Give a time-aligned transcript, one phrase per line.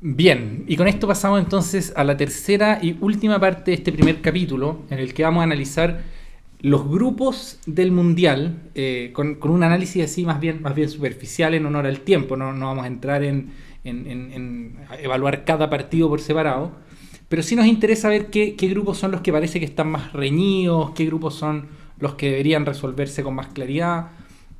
[0.00, 4.20] Bien, y con esto pasamos entonces a la tercera y última parte de este primer
[4.20, 6.02] capítulo, en el que vamos a analizar
[6.60, 11.66] los grupos del Mundial, eh, con, un análisis así más bien, más bien superficial en
[11.66, 13.50] honor al tiempo, no, vamos a entrar en,
[15.02, 16.70] evaluar cada partido por separado,
[17.28, 20.92] pero sí nos interesa ver qué grupos son los que parece que están más reñidos,
[20.92, 21.66] qué grupos son
[21.98, 24.10] los que deberían resolverse con más claridad.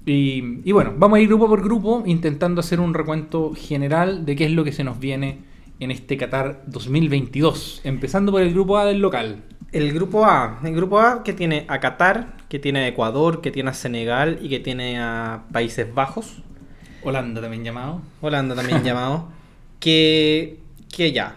[0.08, 4.36] Y, y bueno, vamos a ir grupo por grupo intentando hacer un recuento general de
[4.36, 5.38] qué es lo que se nos viene
[5.80, 7.82] en este Qatar 2022.
[7.84, 9.44] Empezando por el grupo A del local.
[9.70, 13.50] El grupo A, el grupo A que tiene a Qatar, que tiene a Ecuador, que
[13.50, 16.42] tiene a Senegal y que tiene a Países Bajos,
[17.02, 18.00] Holanda también llamado.
[18.20, 19.28] Holanda también llamado,
[19.78, 20.58] que,
[20.94, 21.36] que ya.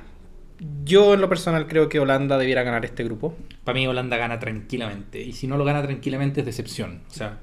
[0.85, 3.35] Yo en lo personal creo que Holanda debiera ganar este grupo.
[3.63, 5.21] Para mí Holanda gana tranquilamente.
[5.21, 7.01] Y si no lo gana tranquilamente es decepción.
[7.09, 7.39] O sea,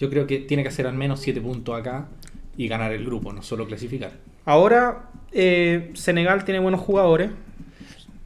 [0.00, 2.08] yo creo que tiene que hacer al menos 7 puntos acá
[2.56, 4.12] y ganar el grupo, no solo clasificar.
[4.46, 7.30] Ahora eh, Senegal tiene buenos jugadores.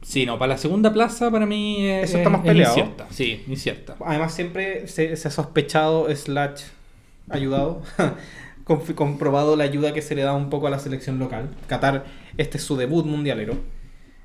[0.01, 2.77] Sí, no, para la segunda plaza para mí es, Eso está más es peleado.
[2.77, 3.07] incierta.
[3.09, 3.95] Sí, incierta.
[4.05, 6.61] Además siempre se, se ha sospechado, slash
[7.29, 7.81] ayudado,
[8.95, 11.49] comprobado la ayuda que se le da un poco a la selección local.
[11.67, 12.05] Qatar,
[12.37, 13.57] este es su debut mundialero.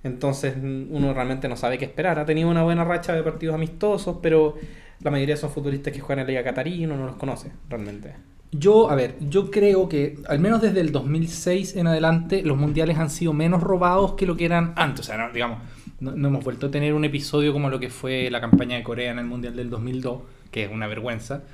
[0.05, 2.19] Entonces uno realmente no sabe qué esperar.
[2.19, 4.57] Ha tenido una buena racha de partidos amistosos, pero
[5.03, 8.15] la mayoría son futbolistas que juegan en la Liga uno no los conoce realmente.
[8.53, 12.99] Yo, a ver, yo creo que al menos desde el 2006 en adelante los mundiales
[12.99, 15.01] han sido menos robados que lo que eran antes.
[15.01, 15.59] O sea, no, digamos,
[16.01, 18.83] no, no hemos vuelto a tener un episodio como lo que fue la campaña de
[18.83, 21.45] Corea en el mundial del 2002, que es una vergüenza.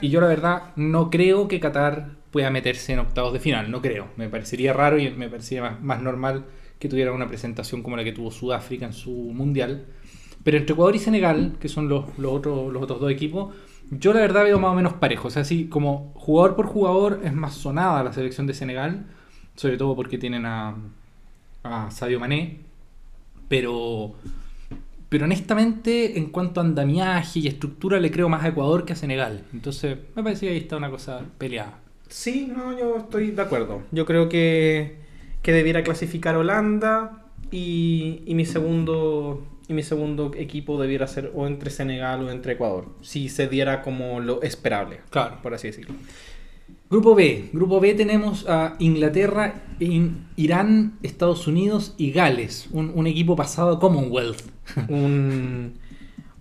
[0.00, 3.82] Y yo la verdad no creo que Qatar pueda meterse en octavos de final, no
[3.82, 4.08] creo.
[4.16, 6.44] Me parecería raro y me parecería más, más normal
[6.78, 9.86] que tuviera una presentación como la que tuvo Sudáfrica en su mundial.
[10.44, 13.54] Pero entre Ecuador y Senegal, que son los, los, otros, los otros dos equipos,
[13.90, 15.28] yo la verdad veo más o menos parejo.
[15.28, 19.06] O sea, así como jugador por jugador es más sonada la selección de Senegal,
[19.56, 20.76] sobre todo porque tienen a,
[21.62, 22.60] a Sadio Mané.
[23.48, 24.14] Pero,
[25.08, 28.96] pero honestamente, en cuanto a andamiaje y estructura, le creo más a Ecuador que a
[28.96, 29.44] Senegal.
[29.54, 31.78] Entonces, me parece que ahí está una cosa peleada.
[32.08, 33.82] Sí, no, yo estoy de acuerdo.
[33.92, 34.98] Yo creo que,
[35.42, 41.46] que debiera clasificar Holanda y, y mi segundo y mi segundo equipo debiera ser o
[41.46, 42.88] entre Senegal o entre Ecuador.
[43.02, 45.38] Si se diera como lo esperable, Claro.
[45.42, 45.94] por así decirlo.
[46.90, 47.48] Grupo B.
[47.52, 52.68] Grupo B tenemos a Inglaterra, In- Irán, Estados Unidos y Gales.
[52.72, 54.42] Un, un equipo pasado Commonwealth.
[54.88, 55.74] Un,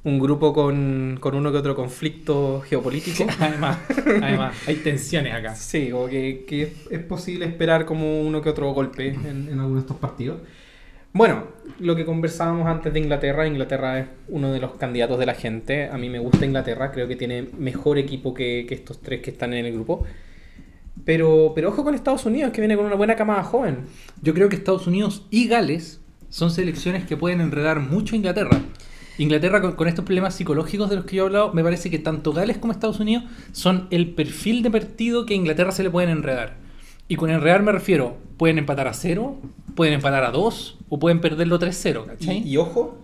[0.05, 3.25] un grupo con, con uno que otro conflicto geopolítico.
[3.40, 3.78] además,
[4.22, 5.55] además, hay tensiones acá.
[5.55, 9.59] Sí, como que, que es- es posible esperar como uno que otro golpe en, en
[9.59, 10.41] algunos de estos partidos.
[11.13, 11.44] Bueno,
[11.79, 15.88] lo que conversábamos antes de Inglaterra, Inglaterra es uno de los candidatos de la gente.
[15.90, 19.53] A mí me gusta Inglaterra, creo que tiene mejor equipo que, estos tres que están
[19.53, 20.06] en el grupo.
[21.06, 23.85] Pero, pero ojo con Estados Unidos, que viene con una buena camada joven.
[24.23, 28.59] Yo creo que Estados Unidos y Gales son selecciones que pueden enredar mucho a Inglaterra.
[29.19, 32.00] Inglaterra con, con estos problemas psicológicos de los que yo he hablado, me parece que
[32.00, 35.91] tanto Gales como Estados Unidos son el perfil de partido que a Inglaterra se le
[35.91, 36.62] pueden enredar.
[37.08, 39.38] Y con enredar me refiero, pueden empatar a cero,
[39.75, 42.47] pueden empatar a dos o pueden perderlo 3-0, Y, ¿cachai?
[42.47, 42.97] y ojo,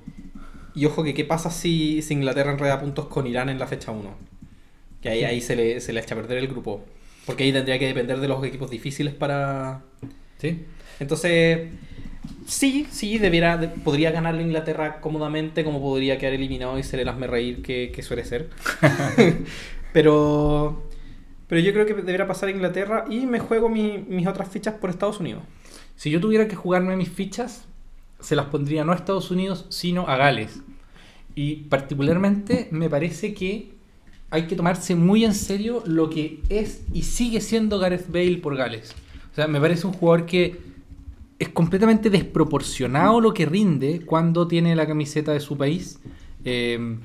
[0.76, 3.92] y ojo que qué pasa si, si Inglaterra enreda puntos con Irán en la fecha
[3.92, 4.10] 1.
[5.02, 6.84] Que ahí, ahí se, le, se le echa a perder el grupo.
[7.26, 9.82] Porque ahí tendría que depender de los equipos difíciles para,
[10.40, 10.66] ¿Sí?
[11.00, 11.70] Entonces,
[12.48, 17.06] sí, sí, debiera, de- podría ganarle Inglaterra cómodamente, como podría quedar eliminado y se le
[17.06, 18.50] lasme reír que, que suele ser.
[19.94, 20.89] pero,
[21.50, 24.76] pero yo creo que debería pasar a Inglaterra y me juego mi- mis otras fichas
[24.76, 25.44] por Estados Unidos.
[25.98, 27.66] Si yo tuviera que jugarme mis fichas,
[28.22, 30.62] se las pondría no a Estados Unidos, sino a Gales.
[31.36, 33.72] Y particularmente me parece que
[34.30, 38.56] hay que tomarse muy en serio lo que es y sigue siendo Gareth Bale por
[38.56, 38.94] Gales.
[39.32, 40.60] O sea, me parece un jugador que
[41.40, 46.00] es completamente desproporcionado lo que rinde cuando tiene la camiseta de su país.
[46.46, 46.98] Eh,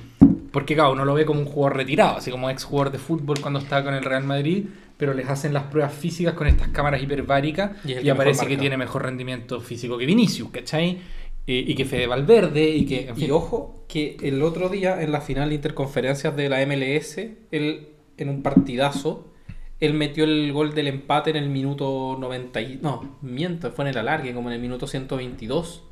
[0.54, 3.40] porque, claro, uno lo ve como un jugador retirado, así como ex jugador de fútbol
[3.40, 4.66] cuando estaba con el Real Madrid,
[4.96, 8.56] pero les hacen las pruebas físicas con estas cámaras hiperbáricas Y y, que aparece que
[8.56, 11.00] tiene mejor rendimiento físico que Vinicius, ¿cachai?
[11.48, 13.08] Eh, y que Fede Valverde y que...
[13.08, 13.26] en fin.
[13.26, 17.18] Y ojo que el otro día en la final de interconferencias de la MLS,
[17.50, 19.32] él en un partidazo,
[19.80, 22.78] él metió el gol del empate en el minuto 90 y...
[22.80, 25.82] No, miento, fue en el alargue, como en el minuto 122,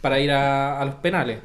[0.00, 1.40] para ir a, a los penales.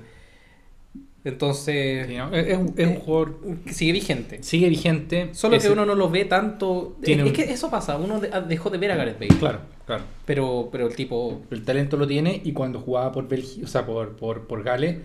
[1.24, 2.34] Entonces, Sí, ¿no?
[2.34, 3.40] es, un, es un jugador...
[3.70, 4.42] sigue vigente.
[4.44, 5.30] Sigue vigente.
[5.34, 6.98] Solo que uno no lo ve tanto...
[7.04, 9.36] Tiene es, un- que eso pasa, uno de- dejó de ver a Gareth Bale.
[9.40, 10.04] Claro, claro.
[10.26, 11.42] Pero, pero el tipo...
[11.52, 14.98] El talento lo tiene y cuando jugaba por Bélgica, o sea, por, por, por Gales,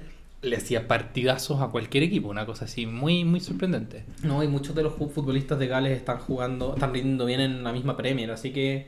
[0.43, 4.05] le hacía partidazos a cualquier equipo, una cosa así muy, muy sorprendente.
[4.23, 7.73] No, y muchos de los futbolistas de Gales están jugando, están rindiendo bien en la
[7.73, 8.87] misma Premier, así que,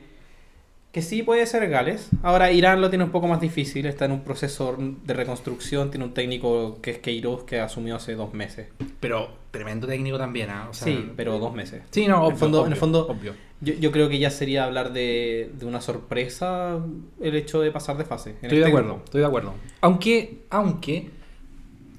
[0.97, 2.09] que sí puede ser Gales.
[2.23, 6.05] Ahora Irán lo tiene un poco más difícil, está en un proceso de reconstrucción, tiene
[6.05, 8.69] un técnico que es Queiroz que asumió hace dos meses.
[8.99, 10.65] Pero tremendo técnico también, ¿ah?
[10.71, 11.83] O sea, sí, pero dos meses.
[11.91, 13.35] Sí, no, en el fondo, en el obvio, fondo obvio.
[13.61, 16.79] Yo, yo creo que ya sería hablar de, de una sorpresa
[17.21, 18.31] el hecho de pasar de fase.
[18.41, 19.03] Estoy este de acuerdo, grupo.
[19.05, 19.53] estoy de acuerdo.
[19.81, 21.11] Aunque, aunque,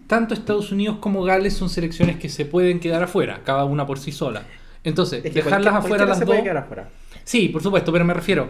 [0.09, 4.01] tanto Estados Unidos como Gales son selecciones que se pueden quedar afuera, cada una por
[4.01, 4.43] sí sola.
[4.83, 6.31] Entonces, Es que dejarlas afuera las se dos.
[6.33, 6.89] puede quedar afuera.
[7.23, 8.49] Sí, por supuesto, pero me refiero.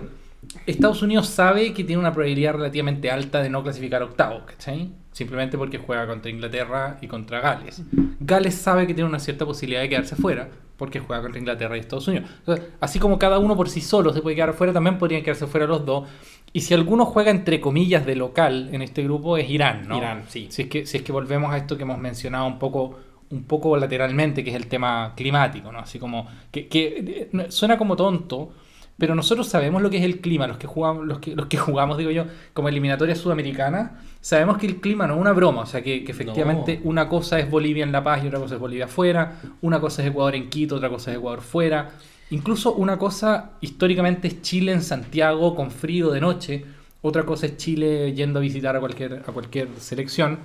[0.67, 4.91] Estados Unidos sabe que tiene una probabilidad relativamente alta de no clasificar octavos, ¿cachai?
[5.13, 7.83] Simplemente porque juega contra Inglaterra y contra Gales.
[8.21, 10.49] Gales sabe que tiene una cierta posibilidad de quedarse fuera
[10.79, 12.31] porque juega contra Inglaterra y Estados Unidos.
[12.39, 15.47] Entonces, así como cada uno por sí solo se puede quedar fuera, también podrían quedarse
[15.49, 16.09] fuera los dos.
[16.53, 19.99] Y si alguno juega entre comillas de local en este grupo es Irán, ¿no?
[19.99, 20.47] Irán, sí.
[20.51, 22.99] Si es que, si es que volvemos a esto que hemos mencionado un poco,
[23.31, 25.81] un poco lateralmente, que es el tema climático, ¿no?
[25.81, 28.53] Así como que, que, eh, suena como tonto,
[28.99, 31.57] pero nosotros sabemos lo que es el clima, los que jugamos, los que, los que
[31.57, 35.67] jugamos, digo yo, como eliminatoria sudamericana, sabemos que el clima no es una broma, o
[35.67, 36.91] sea que, que efectivamente No.
[36.91, 40.03] una cosa es Bolivia en La Paz y otra cosa es Bolivia afuera, una cosa
[40.03, 41.91] es Ecuador en Quito, otra cosa es Ecuador fuera,
[42.31, 46.65] incluso una cosa históricamente es Chile en Santiago con frío de noche,
[47.01, 50.39] otra cosa es Chile yendo a visitar a cualquier, a cualquier selección.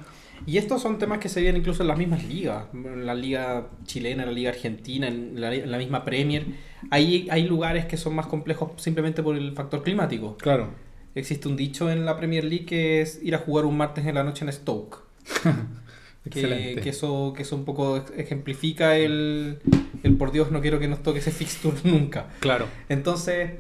[0.45, 3.69] Y estos son temas que se ven incluso en las mismas ligas, en la liga
[3.85, 6.45] chilena, en la liga argentina, en la, en la misma Premier.
[6.89, 10.35] Hay, hay lugares que son más complejos simplemente por el factor climático.
[10.37, 10.69] Claro.
[11.15, 14.15] Existe un dicho en la Premier League que es ir a jugar un martes en
[14.15, 14.97] la noche en Stoke.
[16.31, 19.59] Que, que eso, que eso un poco ejemplifica el,
[20.03, 22.27] el por Dios no quiero que nos toque ese fixture nunca.
[22.39, 22.67] Claro.
[22.87, 23.51] Entonces,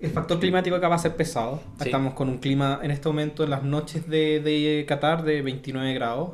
[0.00, 1.60] el factor climático acá va a ser pesado.
[1.78, 1.86] Sí.
[1.86, 5.92] Estamos con un clima en este momento en las noches de, de Qatar de 29
[5.94, 6.30] grados.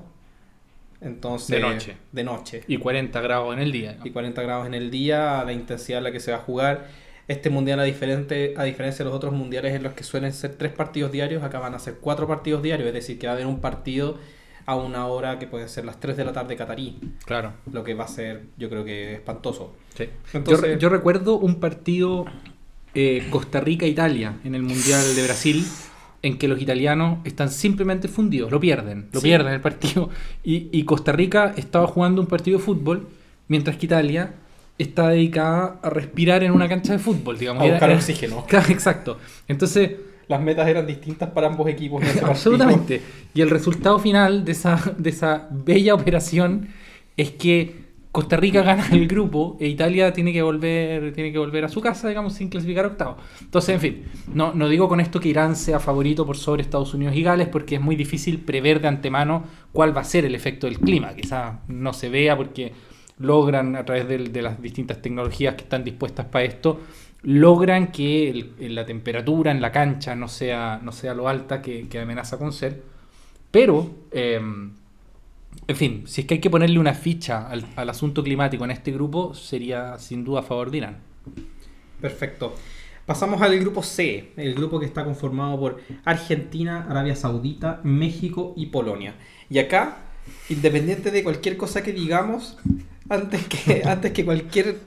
[1.01, 1.97] Entonces, De noche.
[2.13, 2.65] De noche.
[2.67, 3.97] Y 40 grados en el día.
[3.99, 4.07] ¿no?
[4.07, 6.41] Y 40 grados en el día, a la intensidad a la que se va a
[6.41, 6.89] jugar.
[7.27, 10.57] Este mundial, a, diferente, a diferencia de los otros mundiales en los que suelen ser
[10.57, 12.87] tres partidos diarios, acá van a ser cuatro partidos diarios.
[12.89, 14.19] Es decir, que va a haber un partido
[14.67, 16.99] a una hora que puede ser las 3 de la tarde catarí.
[17.27, 17.53] Claro.
[17.71, 19.75] Lo que va a ser, yo creo que espantoso.
[19.95, 20.09] Sí.
[20.33, 22.25] Entonces- yo, yo recuerdo un partido
[22.95, 25.65] eh, Costa Rica-Italia en el Mundial de Brasil
[26.23, 29.27] en que los italianos están simplemente fundidos, lo pierden, lo Sí.
[29.27, 30.09] pierden el partido.
[30.43, 33.09] Y, y Costa Rica estaba jugando un partido de fútbol,
[33.49, 34.35] mientras que Italia
[34.79, 37.63] está dedicada a respirar en una cancha de fútbol, digamos.
[37.63, 38.45] A buscar era- oxígeno.
[38.49, 39.19] Claro, Exacto.
[39.49, 39.93] Entonces,
[40.27, 42.03] Las metas eran distintas para ambos equipos.
[42.03, 42.25] en.
[42.25, 43.03] Absolutamente.
[43.35, 46.69] Y el resultado final de esa, de esa bella operación
[47.19, 47.84] es que
[48.15, 51.81] Costa Rica gana el grupo e Italia tiene que volver, tiene que volver a su
[51.81, 53.17] casa, digamos, sin clasificar octavo.
[53.41, 56.95] Entonces, en fin, no, no digo con esto que Irán sea favorito por sobre Estados
[56.95, 60.37] Unidos y Gales, porque es muy difícil prever de antemano cuál va a ser el
[60.37, 61.13] efecto del clima.
[61.17, 62.73] Quizás no se vea porque
[63.19, 66.83] logran, a través de, las distintas tecnologías que están dispuestas para esto,
[67.25, 71.99] logran que la temperatura en la cancha no sea, no sea lo alta que, que
[71.99, 72.81] amenaza con ser.
[73.51, 74.41] Pero, eh,
[75.67, 78.71] en fin, si es que hay que ponerle una ficha al, al asunto climático en
[78.71, 80.99] este grupo, sería sin duda a favor de Irán.
[82.01, 82.55] Perfecto.
[83.07, 88.67] Pasamos al grupo C, el grupo que está conformado por Argentina, Arabia Saudita, México y
[88.67, 89.15] Polonia.
[89.51, 89.99] Y acá,
[90.49, 92.57] independiente de cualquier cosa que digamos,
[93.11, 94.79] antes que, antes que cualquier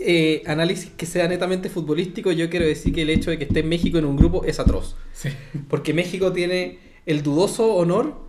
[0.00, 3.62] eh, análisis que sea netamente futbolístico, yo quiero decir que el hecho de que esté
[3.62, 4.96] México en un grupo es atroz.
[5.68, 8.24] Porque México tiene el dudoso honor,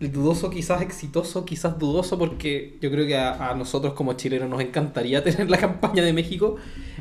[0.00, 4.60] dudoso quizás exitoso, quizás dudoso, porque yo creo que a, a nosotros como chilenos nos
[4.60, 6.56] encantaría tener la campaña de México,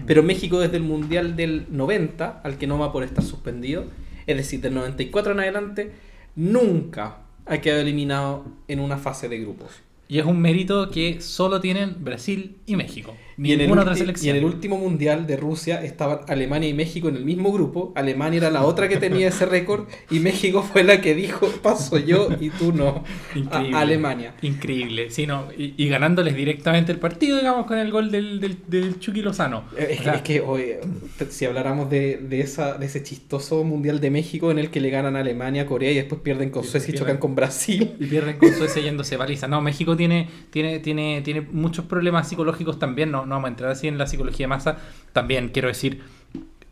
[0.06, 3.86] pero México desde el Mundial del 90, al que no va por estar suspendido,
[4.28, 5.92] es decir, del 94 en adelante,
[6.36, 9.82] nunca ha quedado eliminado en una fase de grupos.
[10.08, 13.16] Y es un mérito que solo tienen Brasil y México.
[13.42, 14.36] Y en, el Ninguna otra ulti- y selección.
[14.36, 17.94] en el último mundial de Rusia estaban Alemania y México en el mismo grupo.
[17.96, 21.98] Alemania era la otra que tenía ese récord y México fue la que dijo paso
[21.98, 23.04] yo y tú no.
[23.36, 23.78] Increíble.
[23.78, 24.34] A Alemania.
[24.42, 28.58] Increíble, sí, no, y, y ganándoles directamente el partido, digamos, con el gol del, del,
[28.68, 29.64] del Chucky Lozano.
[29.78, 30.80] Es, O sea, es que oye,
[31.18, 34.82] te- si habláramos de, de, esa, de ese chistoso mundial de México en el que
[34.82, 37.00] le ganan a Alemania, Corea y después pierden con Suecia y pierden.
[37.08, 37.94] chocan con Brasil.
[38.00, 39.48] y pierden con Suecia yéndose paliza.
[39.48, 43.12] No, México tiene, tiene, tiene, tiene muchos problemas psicológicos también.
[43.12, 44.78] No, no vamos a entrar así en la psicología de masa.
[45.14, 46.02] También quiero decir,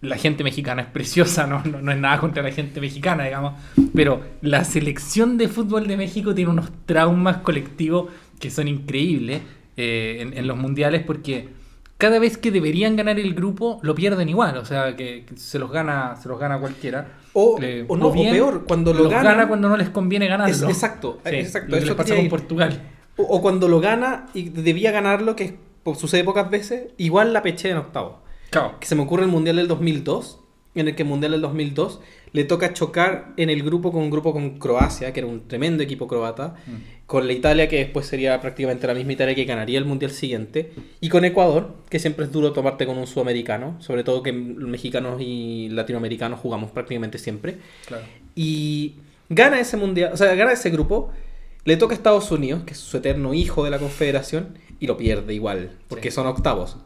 [0.01, 3.53] la gente mexicana es preciosa, no, no, no es nada contra la gente mexicana, digamos.
[3.95, 8.09] Pero la selección de fútbol de México tiene unos traumas colectivos
[8.39, 9.41] que son increíbles
[9.77, 11.49] eh, en, en los mundiales porque
[11.97, 14.57] cada vez que deberían ganar el grupo lo pierden igual.
[14.57, 17.07] O sea, que, que se los gana, se los gana cualquiera.
[17.33, 19.31] O, Eh, o no, o bien, peor, cuando lo gana.
[19.31, 20.53] gana cuando no les conviene ganarlo.
[20.53, 21.69] es- exacto, Sí, exacto.
[21.71, 22.29] lo que eso les pasa con.
[22.29, 22.81] Portugal.
[23.17, 25.57] O, o cuando lo gana y debía ganarlo, que
[25.95, 28.19] sucede pocas veces, igual la peché en octavo.
[28.79, 30.39] Que se me ocurre el Mundial del 2002,
[30.75, 31.99] en el que el Mundial del 2002
[32.33, 35.81] le toca chocar en el grupo con un grupo con Croacia, que era un tremendo
[35.83, 37.05] equipo croata, Mm.
[37.07, 40.71] con la Italia, que después sería prácticamente la misma Italia que ganaría el Mundial siguiente,
[40.99, 45.21] y con Ecuador, que siempre es duro tomarte con un sudamericano, sobre todo que mexicanos
[45.21, 47.57] y latinoamericanos jugamos prácticamente siempre.
[47.85, 48.03] Claro.
[48.35, 48.95] Y
[49.29, 51.11] gana ese mundial, o sea, gana ese grupo,
[51.67, 54.97] le toca a Estados Unidos, que es su eterno hijo de la Confederación, y lo
[54.97, 56.15] pierde igual, porque Sí.
[56.15, 56.77] son octavos.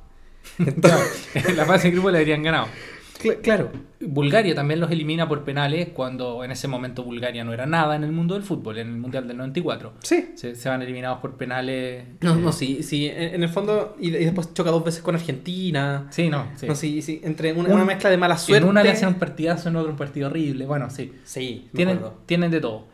[0.82, 1.02] Claro,
[1.36, 2.68] en la fase de grupo le habrían ganado.
[3.22, 3.70] Cl- claro,
[4.00, 8.04] Bulgaria también los elimina por penales cuando en ese momento Bulgaria no era nada en
[8.04, 9.94] el mundo del fútbol, en el Mundial del 94.
[10.02, 10.30] sí.
[10.34, 12.04] Se, se van eliminados por penales.
[12.22, 15.04] No, eh, no, sí, sí, en, en el fondo, y, y después choca dos veces
[15.04, 16.08] con Argentina.
[16.10, 16.48] Sí, no.
[16.56, 16.66] Sí.
[16.68, 18.64] No, sí, sí, entre una, Un- una mezcla de mala suerte.
[18.64, 20.66] En una le hacen un partidazo, en otro un partido horrible.
[20.66, 21.14] Bueno, sí.
[21.24, 22.88] Sí, Tienen, tienen de todo.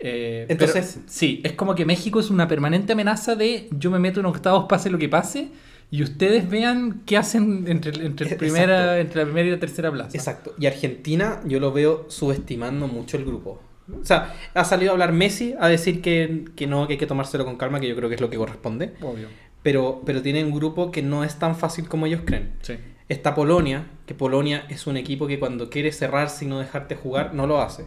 [0.00, 3.98] Eh, Entonces- pero, sí, es como que México es una permanente amenaza de yo me
[3.98, 5.48] meto en octavos, pase lo que pase,
[5.90, 8.38] y ustedes vean qué hacen entre, entre, Exacto.
[8.38, 10.10] primera, entre la primera y la tercera plaza.
[10.16, 10.54] Exacto.
[10.58, 13.62] Y Argentina, yo lo veo subestimando mucho el grupo.
[14.00, 17.06] O sea, ha salido a hablar Messi a decir que, que no, que hay que
[17.06, 18.94] tomárselo con calma, que yo creo que es lo que corresponde.
[19.00, 19.28] Obvio.
[19.62, 22.50] Pero, pero tiene un grupo que no es tan fácil como ellos creen.
[22.62, 22.74] Sí.
[23.08, 27.32] Está Polonia, que Polonia es un equipo que cuando quiere cerrarse y no dejarte jugar,
[27.34, 27.84] no lo hace.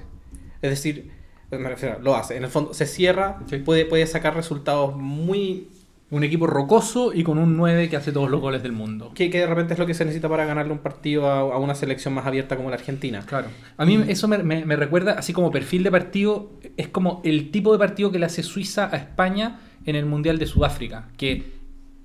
[0.61, 1.11] Es decir,
[1.51, 2.37] me refiero, lo hace.
[2.37, 3.57] En el fondo, se cierra, Sí.
[3.57, 5.67] puede, puede sacar resultados muy...
[6.11, 9.11] Un equipo rocoso y con un 9 que hace todos los goles del mundo.
[9.13, 11.57] Que, que de repente es lo que se necesita para ganarle un partido a, a
[11.59, 13.23] una selección más abierta como la Argentina.
[13.27, 13.49] Claro.
[13.77, 17.51] A mí eso me, me- me recuerda, así como perfil de partido, es como el
[17.51, 21.09] tipo de partido que le hace Suiza a España en el Mundial de Sudáfrica.
[21.15, 21.43] Que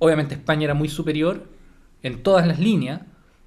[0.01, 1.45] obviamente España era muy superior
[2.03, 3.01] en todas las líneas,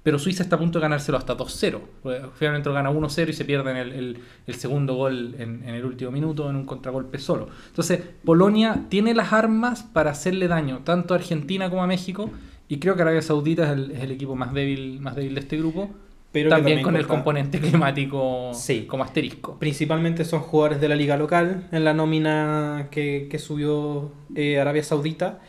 [0.08, 1.80] pero Suiza está a punto de ganárselo hasta 2-0.
[2.02, 5.62] Porque Finalmente lo gana 1-0 y se pierde en el, el- el segundo gol en,
[5.68, 7.48] en el último minuto en un contragolpe solo.
[7.66, 12.30] Entonces, Polonia tiene las armas para hacerle daño tanto a Argentina como a México.
[12.68, 15.40] Y creo que Arabia Saudita es el, es el equipo más débil, más débil de
[15.40, 15.90] este grupo.
[16.32, 18.84] Pero también, con el componente climático Sí.
[18.86, 19.58] como asterisco.
[19.58, 24.82] Principalmente son jugadores de la liga local en la nómina que, que subió eh, Arabia
[24.84, 25.40] Saudita.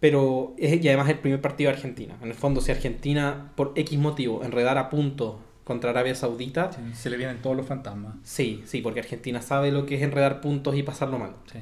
[0.00, 2.16] Pero es y además el primer partido de Argentina.
[2.22, 7.10] En el fondo, si Argentina, por X motivo, enredara a punto contra Arabia Saudita, Se
[7.10, 8.14] le vienen todos los fantasmas.
[8.24, 11.32] sí, sí, porque Argentina sabe lo que es enredar puntos y pasarlo mal.
[11.52, 11.58] Sí.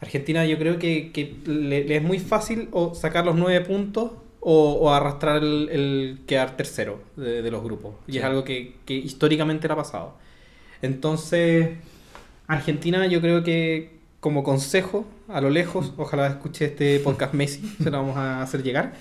[0.00, 4.12] Argentina yo creo que, que le, le es muy fácil o sacar los nueve puntos
[4.40, 7.94] o, o arrastrar el, el quedar tercero de, de los grupos.
[8.08, 8.18] Y Sí.
[8.18, 10.14] es algo que, que históricamente le ha pasado.
[10.82, 11.70] Entonces,
[12.46, 17.90] Argentina yo creo que como consejo, a lo lejos, ojalá escuche este podcast Messi, se
[17.90, 18.94] lo vamos a hacer llegar,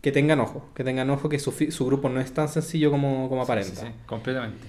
[0.00, 3.28] que tengan ojo, que tengan ojo que su, su grupo no es tan sencillo como,
[3.28, 3.80] como aparenta.
[3.80, 4.66] Sí, sí, completamente.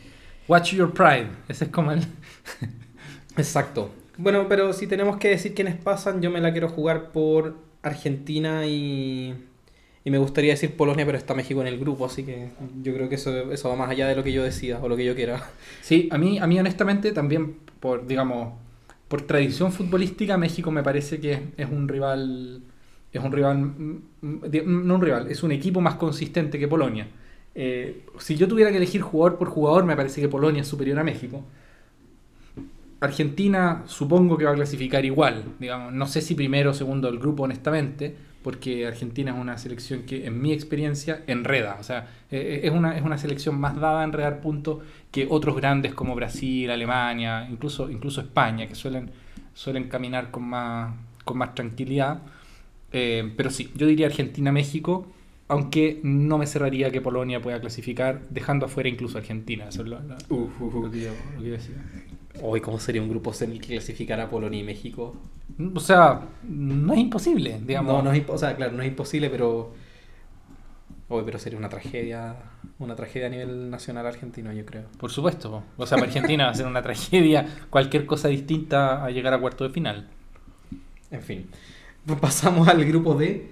[0.47, 1.27] Watch your pride.
[1.47, 2.01] Ese es como el.
[3.37, 3.91] Exacto.
[4.17, 8.65] Bueno, pero si tenemos que decir quiénes pasan, yo me la quiero jugar por Argentina
[8.65, 9.33] y,
[10.05, 12.49] y me gustaría decir Polonia, pero está México en el grupo, así que
[12.81, 14.95] yo creo que eso, eso va más allá de lo que yo decida o lo
[14.95, 15.49] que yo quiera.
[15.81, 18.53] Sí, a mí, a mí honestamente también por, digamos,
[19.13, 22.63] por tradición futbolística, México me parece que es, un rival.
[23.11, 23.57] Es un rival.
[23.59, 27.05] mm, mm, No un rival, es un equipo más consistente que Polonia.
[27.53, 30.97] Eh, si yo tuviera que elegir jugador por jugador, me parece que Polonia es superior
[30.97, 31.43] a México.
[33.01, 37.19] Argentina supongo que va a clasificar igual, digamos, no sé si primero o segundo del
[37.19, 42.61] grupo honestamente, porque Argentina es una selección que en mi experiencia enreda, o sea, eh,
[42.63, 44.79] es, una, es una selección más dada a enredar puntos
[45.11, 49.11] que otros grandes como Brasil, Alemania, incluso, incluso España, que suelen,
[49.53, 52.21] suelen caminar con más, con más tranquilidad.
[52.91, 55.07] Eh, pero sí, yo diría Argentina-México,
[55.47, 59.67] aunque no me cerraría que Polonia pueda clasificar, dejando afuera incluso Argentina.
[59.69, 60.15] Eso es lo, lo-
[60.83, 61.75] lo que yo- lo que yo decía.
[62.41, 65.15] Hoy, ¿cómo sería un grupo el que clasificara Polonia y México?
[65.75, 67.93] O sea, no es imposible, digamos.
[67.93, 69.73] No, no es, o sea, claro, no es imposible, pero...
[71.09, 72.35] Hoy, pero sería una tragedia,
[72.79, 74.83] una tragedia a nivel nacional argentino, yo creo.
[74.97, 75.63] Por supuesto.
[75.77, 79.39] O sea, para Argentina va a ser una tragedia cualquier cosa distinta a llegar a
[79.39, 80.07] cuarto de final.
[81.11, 81.47] En fin,
[82.19, 83.51] pasamos al grupo D,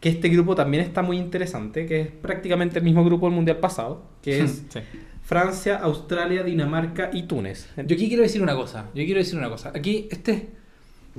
[0.00, 3.58] que este grupo también está muy interesante, que es prácticamente el mismo grupo del Mundial
[3.58, 4.80] pasado, que es Sí.
[5.24, 7.70] Francia, Australia, Dinamarca y Túnez.
[7.76, 8.90] Yo aquí quiero decir una cosa.
[8.94, 9.72] Yo quiero decir una cosa.
[9.74, 10.50] Aquí, este,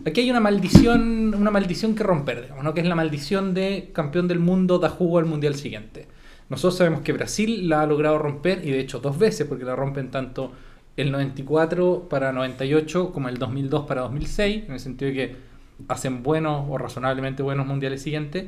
[0.05, 2.75] aquí hay una maldición, una maldición que romper, digamos, ¿no?
[2.75, 6.07] Que es la maldición de campeón del mundo da jugo al mundial siguiente.
[6.49, 9.75] Nosotros sabemos que Brasil la ha logrado romper y de hecho dos veces, porque la
[9.75, 10.51] rompen tanto
[10.97, 15.35] el 94 para 98 como el 2002 para 2006, en el sentido de que
[15.87, 18.45] hacen buenos o razonablemente buenos mundiales siguientes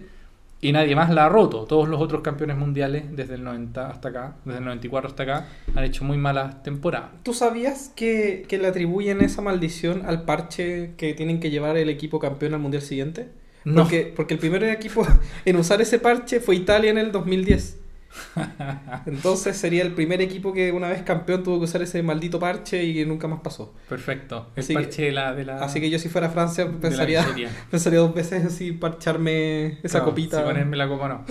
[0.59, 1.65] y nadie más la ha roto.
[1.65, 5.47] Todos los otros campeones mundiales desde el 90 hasta acá, desde el 94 hasta acá,
[5.75, 7.09] han hecho muy malas temporadas.
[7.23, 11.89] ¿Tú sabías que, que le atribuyen esa maldición al parche que tienen que llevar el
[11.89, 13.29] equipo campeón al Mundial siguiente?
[13.63, 13.83] No.
[13.83, 15.05] Porque, porque el primer equipo
[15.45, 17.77] en usar ese parche fue Italia en el 2010.
[19.05, 22.83] Entonces sería el primer equipo que una vez campeón tuvo que usar ese maldito parche
[22.83, 23.73] y nunca más pasó.
[23.87, 24.47] Perfecto.
[24.55, 27.25] El Así parche que- de la, de la- Así que yo si fuera Francia pensaría,
[27.71, 30.37] pensaría dos veces así parcharme esa Claro, copita.
[30.39, 31.25] Si ponerme la copa no.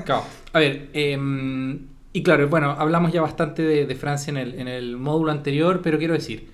[0.04, 0.24] Claro.
[0.52, 4.68] A ver, em, y claro, bueno, hablamos ya bastante de, de Francia en el, en
[4.68, 6.50] el módulo anterior, pero quiero decir,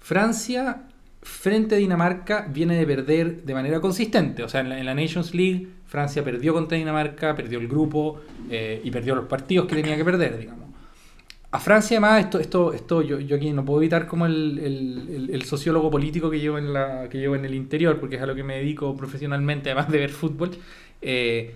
[0.00, 0.82] Francia
[1.22, 4.42] frente a Dinamarca viene de perder de manera consistente.
[4.42, 8.20] O sea, en la, Nations League, Francia perdió contra Dinamarca, perdió el grupo
[8.50, 10.68] eh, y perdió los partidos que tenía que perder, digamos.
[11.50, 15.42] A Francia, además, esto, esto, esto yo, yo aquí no puedo evitar como el- el
[15.44, 18.34] sociólogo político que llevo, en la, que llevo en el interior, porque es a lo
[18.34, 20.50] que me dedico profesionalmente, además de ver fútbol.
[21.00, 21.54] eh,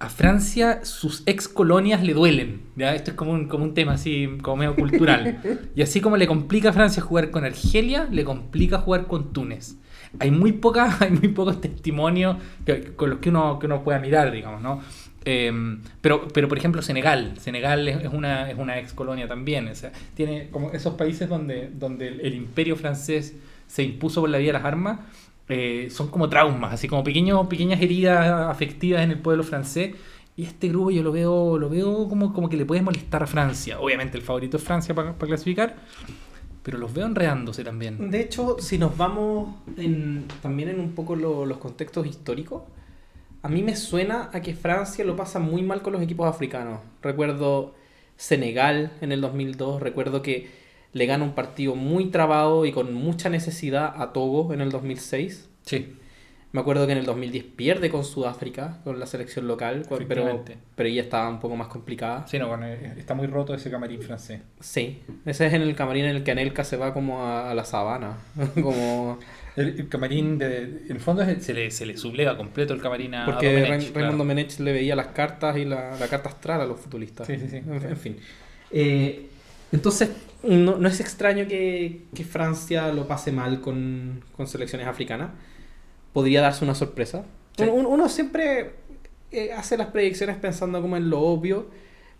[0.00, 2.62] a Francia sus ex colonias le duelen.
[2.74, 2.94] ¿ya?
[2.94, 5.40] Esto es como un, como un tema así, como medio cultural.
[5.76, 9.76] Y así como le complica a Francia jugar con Argelia, le complica jugar con Túnez.
[10.18, 13.98] Hay muy poca, hay muy pocos testimonios que- con los que uno, que uno pueda
[14.00, 14.80] mirar, digamos, ¿no?
[15.26, 15.52] Eh,
[16.00, 19.74] pero, pero por ejemplo Senegal, Senegal es, es una, es una ex colonia también, o
[19.74, 23.34] sea, tiene como esos países donde, donde el, el imperio francés
[23.66, 25.00] se impuso por la vía de las armas,
[25.52, 29.94] eh, son como traumas, así como pequeños, pequeñas heridas afectivas en el pueblo francés.
[30.36, 33.26] Y este grupo yo lo veo, lo veo como, como que le puede molestar a
[33.26, 33.78] Francia.
[33.80, 35.76] Obviamente el favorito es Francia para clasificar,
[36.62, 38.10] pero los veo enredándose también.
[38.10, 42.62] De hecho, si nos vamos en- también en un poco lo- los contextos históricos,
[43.42, 46.80] a mí me suena a que Francia lo pasa muy mal con los equipos africanos.
[47.02, 47.74] Recuerdo
[48.16, 50.48] Senegal en el 2002, recuerdo que
[50.92, 55.48] le gana un partido muy trabado y con mucha necesidad a Togo en el 2006.
[55.64, 55.94] Sí,
[56.52, 60.44] Me acuerdo que en el 2010 pierde con Sudáfrica, con la selección local, pero,
[60.74, 62.26] pero ella estaba un poco más complicada.
[62.26, 64.40] sí no, bueno, está muy roto ese camarín francés.
[64.58, 67.54] Sí, ese es en el camarín en el que Anelka se va como a, a
[67.54, 68.18] la sabana,
[68.60, 69.18] como...
[69.56, 72.80] El, el camarín, de, en el fondo es- se le, se le subleva completo el
[72.80, 73.94] camarín a Porque Domenech.
[73.94, 77.26] Raymond Domenech le veía las cartas y la, la carta astral a los futbolistas.
[77.28, 77.56] Sí, sí, sí.
[77.58, 78.16] En, en fin.
[78.72, 79.28] Eh,
[79.72, 80.10] entonces,
[80.42, 85.30] no, no es extraño que, que Francia lo pase mal con, con selecciones africanas.
[86.12, 87.24] Podría darse una sorpresa.
[87.56, 87.64] Sí.
[87.64, 88.72] Uno, uno siempre
[89.30, 91.68] eh, hace las predicciones pensando como en lo obvio,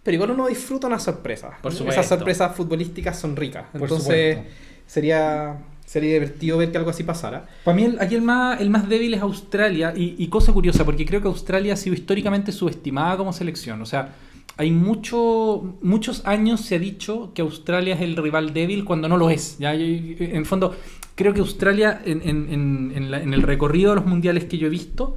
[0.02, 1.50] pero igual uno disfruta una sorpresa.
[1.62, 2.00] Por supuesto.
[2.00, 3.66] Esas sorpresas futbolísticas son ricas.
[3.74, 4.38] Entonces,
[4.86, 7.46] sería, sería divertido ver que algo así pasara.
[7.64, 10.84] Para mí el- aquí el más, el más débil es Australia y, y cosa curiosa,
[10.84, 13.80] porque creo que Australia ha sido históricamente subestimada como selección.
[13.82, 14.14] O sea,
[14.60, 19.16] hay mucho, muchos años se ha dicho que Australia es el rival débil cuando no
[19.16, 19.58] lo es.
[19.58, 19.72] ¿ya?
[19.74, 20.74] En fondo,
[21.14, 24.58] creo que Australia en, en- en- en la- en el recorrido de los mundiales que
[24.58, 25.16] yo he visto,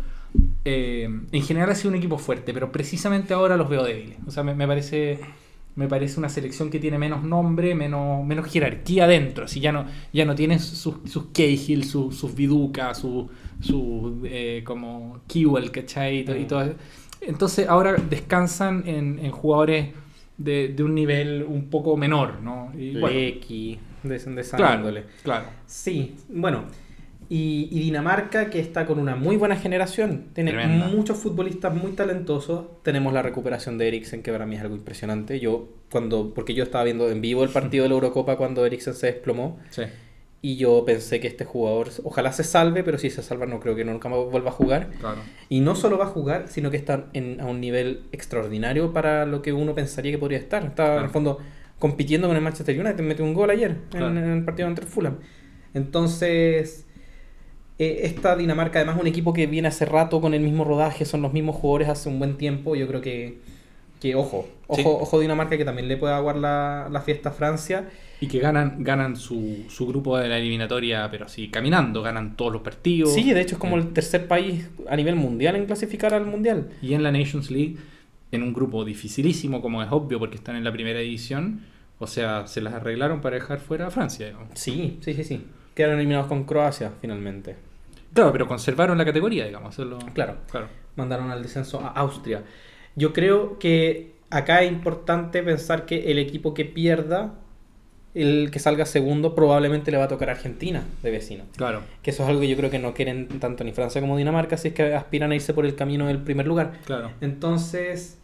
[0.66, 4.18] eh, en general ha sido un equipo fuerte, pero precisamente ahora los veo débiles.
[4.28, 5.20] O sea, me, me parece...
[5.76, 9.46] Me parece una selección que tiene menos nombre, menos, menos jerarquía dentro.
[9.46, 13.26] Así ya no, ya no tiene sus, sus Cahill, sus, sus Viduca, sus
[13.60, 16.18] su, eh, como Kewell, ¿cachai?
[16.20, 16.76] Y, y todo.
[17.28, 19.90] Entonces ahora descansan en, en jugadores
[20.38, 22.72] de, de un nivel un poco menor, ¿no?
[22.78, 25.04] Y, bueno, Lecky, de, de esa claro, índole.
[25.24, 25.46] claro.
[25.66, 26.66] Sí, bueno.
[27.30, 30.88] Y, y Dinamarca, que está con una muy buena generación, tiene Tremenda.
[30.88, 32.66] muchos futbolistas muy talentosos.
[32.84, 35.40] Tenemos la recuperación de Eriksen, que para mí es algo impresionante.
[35.40, 38.94] Yo, cuando, porque yo estaba viendo en vivo el partido de la Eurocopa cuando Eriksen
[38.94, 39.84] se desplomó, Sí.
[40.44, 43.76] Y yo pensé que este jugador, ojalá se salve, pero si se salva, no creo
[43.76, 44.90] que nunca más vuelva a jugar.
[45.00, 45.22] Claro.
[45.48, 49.26] Y no solo va a jugar, sino que está en- a un nivel extraordinario para
[49.26, 50.64] lo que uno pensaría que podría estar.
[50.66, 51.06] Está en Claro.
[51.06, 51.38] el fondo
[51.80, 54.08] compitiendo con el Manchester United, metió un gol ayer en- Claro.
[54.10, 55.18] en, el partido entre Fulham.
[55.74, 56.86] Entonces,
[57.80, 61.22] eh, esta Dinamarca, además, un equipo que viene hace rato con el mismo rodaje, son
[61.22, 62.76] los mismos jugadores hace un buen tiempo.
[62.76, 63.40] Yo creo que,
[64.04, 64.84] que ojo, ojo, Sí.
[64.86, 67.90] ojo Dinamarca que también le puede aguar la, la fiesta a Francia.
[68.20, 72.52] Y que ganan, ganan su, su grupo de la eliminatoria, pero así, caminando, ganan todos
[72.54, 73.14] los partidos.
[73.14, 76.26] Sí, de hecho es como Eh, el tercer país a nivel mundial en clasificar al
[76.26, 76.70] mundial.
[76.82, 77.78] Y en la Nations League,
[78.32, 81.62] en un grupo dificilísimo, como es obvio, porque están en la primera división,
[82.00, 84.26] o sea, se las arreglaron para dejar fuera a Francia.
[84.28, 84.50] digamos.
[84.56, 85.46] Sí, sí, sí, sí.
[85.76, 87.56] Quedaron eliminados con Croacia finalmente.
[88.14, 89.74] Claro, pero conservaron la categoría, digamos.
[89.74, 90.36] eso es lo- Claro.
[90.52, 90.68] claro.
[90.96, 92.44] mandaron al descenso a Austria.
[92.96, 97.36] Yo creo que acá es importante pensar que el equipo que pierda,
[98.14, 101.44] el que salga segundo, probablemente le va a tocar a Argentina de vecino.
[101.56, 101.82] Claro.
[102.02, 104.58] Que eso es algo que yo creo que no quieren tanto ni Francia como Dinamarca,
[104.58, 106.74] si es que aspiran a irse por el camino del primer lugar.
[106.86, 107.12] Claro.
[107.22, 108.18] Entonces,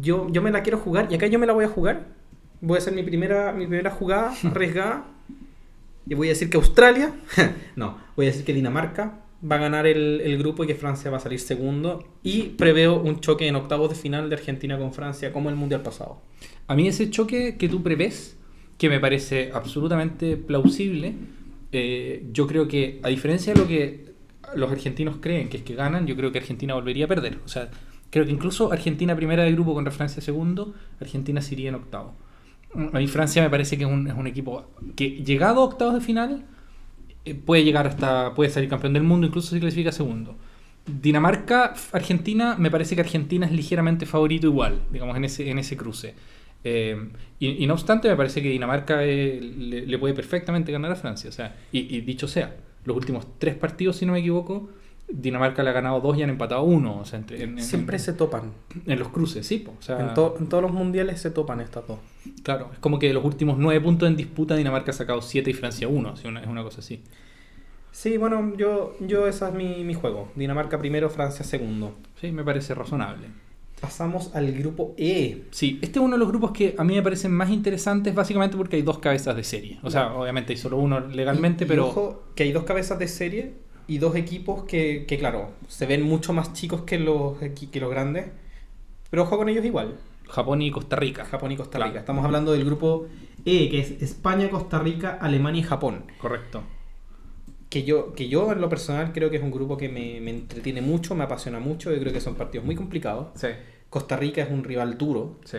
[0.00, 2.06] yo, yo me la quiero jugar y acá yo me la voy a jugar.
[2.60, 5.04] Voy a hacer mi primera, mi primera jugada arriesgada.
[6.06, 7.12] Y voy a decir que Australia,
[7.76, 11.18] no, voy a decir que Dinamarca va a ganar el, grupo y que Francia va
[11.18, 12.04] a salir segundo.
[12.22, 15.82] Y preveo un choque en octavos de final de Argentina con Francia como el mundial
[15.82, 16.20] pasado.
[16.66, 18.36] A mí ese choque que tú prevés,
[18.78, 21.14] que me parece absolutamente plausible,
[21.72, 24.14] eh, yo creo que, a diferencia de lo que
[24.54, 27.38] los argentinos creen, que es que ganan, yo creo que Argentina volvería a perder.
[27.44, 27.70] O sea,
[28.14, 32.14] Creo que incluso Argentina primera de grupo contra Francia segundo, Argentina se iría en octavo.
[32.92, 35.94] A mí Francia me parece que es un, es un equipo que llegado a octavos
[35.94, 36.44] de final
[37.46, 40.36] puede llegar hasta, puede salir campeón del mundo, incluso si clasifica segundo.
[40.86, 45.76] Dinamarca, Argentina, me parece que Argentina es ligeramente favorito igual, digamos, en ese, en ese
[45.76, 46.14] cruce.
[46.62, 46.96] Eh,
[47.38, 51.30] y, no obstante, me parece que Dinamarca eh, le, puede perfectamente ganar a Francia.
[51.30, 54.68] O sea, y dicho sea, los últimos tres partidos, si no me equivoco,
[55.08, 56.98] Dinamarca le ha ganado dos y han empatado uno.
[56.98, 58.52] O sea, entre- en, en- Siempre en- se topan.
[58.86, 59.58] en los cruces, sí.
[59.58, 61.98] po, o sea, En, to- en todos los mundiales se topan estas dos.
[62.42, 65.50] Claro, es como que de los últimos nueve puntos en disputa, Dinamarca ha sacado siete
[65.50, 66.10] y Francia uno.
[66.10, 67.02] así, una- es una cosa así.
[67.92, 70.28] Sí, bueno, yo, yo ese es mi, mi juego.
[70.34, 71.94] Dinamarca primero, Francia segundo.
[72.20, 73.28] Sí, me parece razonable.
[73.80, 75.44] Pasamos al grupo E.
[75.50, 78.56] Sí, este es uno de los grupos que a mí me parecen más interesantes, básicamente
[78.56, 79.78] porque hay dos cabezas de serie.
[79.82, 81.86] O sea, obviamente hay solo uno legalmente, Y- y pero.
[81.88, 83.52] ojo, que hay dos cabezas de serie
[83.86, 87.90] y dos equipos que, que, claro, se ven mucho más chicos que los, que los
[87.90, 88.26] grandes.
[89.10, 89.98] Pero ojo con ellos igual.
[90.28, 91.24] Japón y Costa Rica.
[91.24, 91.90] Japón y Costa Claro.
[91.90, 92.00] Rica.
[92.00, 93.06] Estamos hablando del grupo
[93.44, 96.06] E, que es España, Costa Rica, Alemania y Japón.
[96.18, 96.62] Correcto.
[97.68, 100.30] Que yo, que yo en lo personal creo que es un grupo que me, me
[100.30, 101.92] entretiene mucho, me apasiona mucho.
[101.92, 103.28] Yo creo que son partidos muy complicados.
[103.34, 103.48] Sí,
[103.90, 105.40] Costa Rica es un rival duro.
[105.44, 105.58] sí.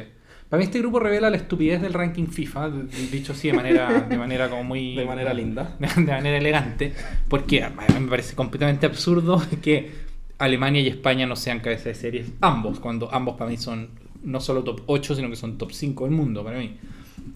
[0.49, 2.69] Para mí este grupo revela la estupidez del ranking FIFA,
[3.11, 4.95] dicho así de manera, de manera como muy...
[4.95, 5.75] De manera linda.
[5.79, 6.93] De manera elegante,
[7.27, 9.91] porque a mí me parece completamente absurdo que
[10.37, 13.89] Alemania y España no sean cabeza de series, ambos, cuando ambos para mí son
[14.23, 16.77] no solo top 8, sino que son top 5 del mundo para mí.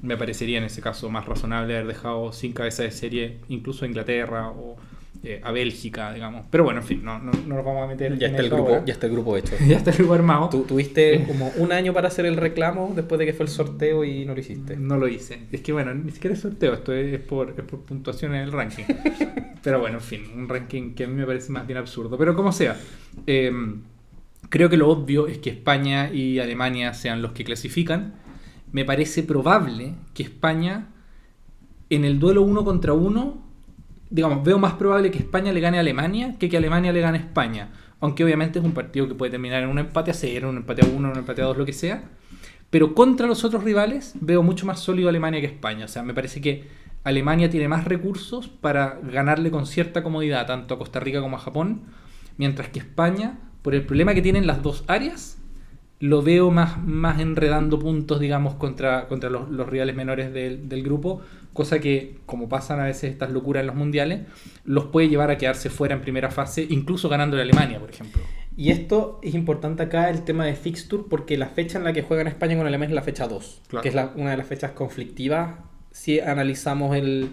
[0.01, 4.49] Me parecería en ese caso más razonable haber dejado sin cabeza de serie incluso Inglaterra
[4.49, 4.77] o
[5.21, 6.45] eh, a Bélgica, digamos.
[6.49, 8.49] Pero bueno, en fin, no, no, no nos vamos a meter Ya en está, el
[8.49, 8.85] grupo, ahora.
[8.85, 9.53] ya está el grupo hecho.
[9.67, 10.49] ya está el grupo armado.
[10.49, 14.05] Tú tuviste como un año para hacer el reclamo después de que fue el sorteo
[14.05, 14.77] y no lo hiciste.
[14.77, 15.39] No lo hice.
[15.51, 18.51] Es que bueno, ni siquiera es sorteo, esto es por, es por puntuación en el
[18.51, 18.83] ranking.
[19.63, 22.17] Pero bueno, en fin, un ranking que a mí me parece más bien absurdo.
[22.17, 22.77] Pero como sea,
[23.27, 23.51] eh,
[24.49, 28.13] creo que lo obvio es que España y Alemania sean los que clasifican.
[28.71, 30.87] Me parece probable que España,
[31.89, 33.48] en el duelo uno contra uno,
[34.09, 37.17] digamos, veo más probable que España le gane a Alemania que que Alemania le gane
[37.17, 37.69] a España.
[37.99, 40.83] Aunque obviamente es un partido que puede terminar en un empate a cero, un empate
[40.83, 42.03] a uno, un empate a dos, lo que sea.
[42.69, 45.85] Pero contra los otros rivales veo mucho más sólido Alemania que España.
[45.85, 46.67] O sea, me parece que
[47.03, 51.39] Alemania tiene más recursos para ganarle con cierta comodidad tanto a Costa Rica como a
[51.39, 51.81] Japón.
[52.37, 55.38] Mientras que España, por el problema que tienen las dos áreas,
[55.99, 60.83] lo veo más, más enredando puntos, digamos, contra, contra los, los rivales menores del, del
[60.83, 61.21] grupo.
[61.53, 64.21] Cosa que, como pasan a veces estas locuras en los mundiales,
[64.63, 68.21] los puede llevar a quedarse fuera en primera fase, incluso ganando a Alemania, por ejemplo.
[68.55, 72.01] Y esto es importante acá, el tema de fixture, porque la fecha en la que
[72.03, 73.81] juegan España con Alemania es la fecha 2, Claro.
[73.81, 75.55] que es la- una de las fechas conflictivas
[75.91, 77.29] si analizamos el,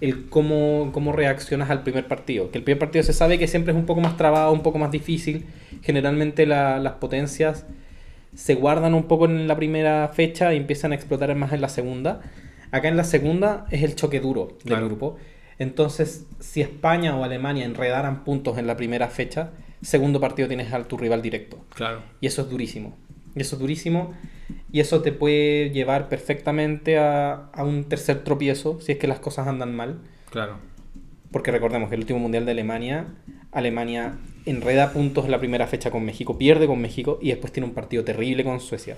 [0.00, 2.50] el cómo, cómo reaccionas al primer partido.
[2.50, 4.78] Que el primer partido se sabe que siempre es un poco más trabado, un poco
[4.78, 5.46] más difícil.
[5.82, 7.64] Generalmente la- las potencias
[8.36, 11.68] se guardan un poco en la primera fecha y empiezan a explotar más en la
[11.68, 12.20] segunda.
[12.70, 14.86] Acá en la segunda es el choque duro del Claro.
[14.86, 15.16] grupo.
[15.58, 19.50] Entonces, si España o Alemania enredaran puntos en la primera fecha,
[19.82, 21.64] segundo partido tienes a tu rival directo.
[21.74, 22.02] Claro.
[22.20, 22.94] Y eso es durísimo.
[23.34, 24.12] Y eso es durísimo.
[24.70, 29.18] Y eso te puede llevar perfectamente a, a un tercer tropiezo si es que las
[29.18, 30.00] cosas andan mal.
[30.30, 30.58] Claro.
[31.30, 33.06] Porque recordemos que el último mundial de Alemania,
[33.52, 37.66] Alemania enreda puntos en la primera fecha con México, pierde con México y después tiene
[37.66, 38.96] un partido terrible con Suecia.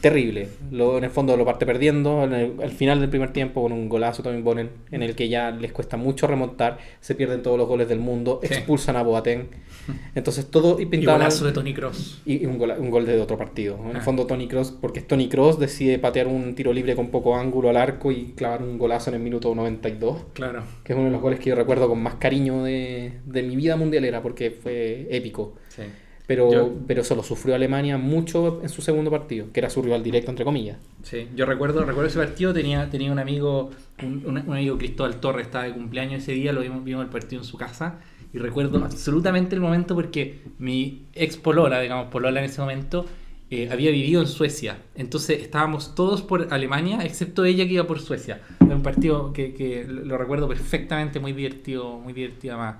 [0.00, 0.48] Terrible.
[0.70, 3.88] Lo, en el fondo lo parte perdiendo el- al final del primer tiempo con un
[3.88, 7.66] golazo también Bonen, en el que ya les cuesta mucho remontar, se pierden todos los
[7.66, 8.54] goles del mundo, Sí.
[8.54, 9.48] expulsan a Boateng.
[10.14, 12.22] Entonces todo y Y pintado golazo de Tony Cross.
[12.24, 13.76] y y un gol, un gol de otro partido.
[13.84, 14.00] En el Ah.
[14.00, 17.76] fondo Tony Cross, porque Tony Cross decide patear un tiro libre con poco ángulo al
[17.76, 20.62] arco y clavar un golazo en el minuto 92 Claro.
[20.84, 23.56] que es uno de los goles que yo recuerdo con más cariño de, de mi
[23.56, 25.54] vida mundialera porque fue épico.
[25.68, 25.82] Sí.
[26.28, 29.82] Pero, Yo- pero eso lo sufrió Alemania mucho en su segundo partido, que era su
[29.82, 30.78] rival directo, entre comillas.
[31.02, 33.70] Sí, yo recuerdo, recuerdo ese partido, tenía, tenía un amigo,
[34.02, 37.40] un, un- amigo Cristóbal Torres, estaba de cumpleaños ese día, lo vimos, vimos el partido
[37.42, 38.00] en su casa,
[38.32, 43.06] y recuerdo absolutamente el momento porque mi ex polola, digamos, polola en ese momento,
[43.50, 44.82] eh, había vivido en Suecia.
[44.94, 48.42] Entonces estábamos todos por Alemania, excepto ella que iba por Suecia.
[48.66, 52.76] Era un partido que, que lo lo recuerdo perfectamente, muy divertido, muy divertido más.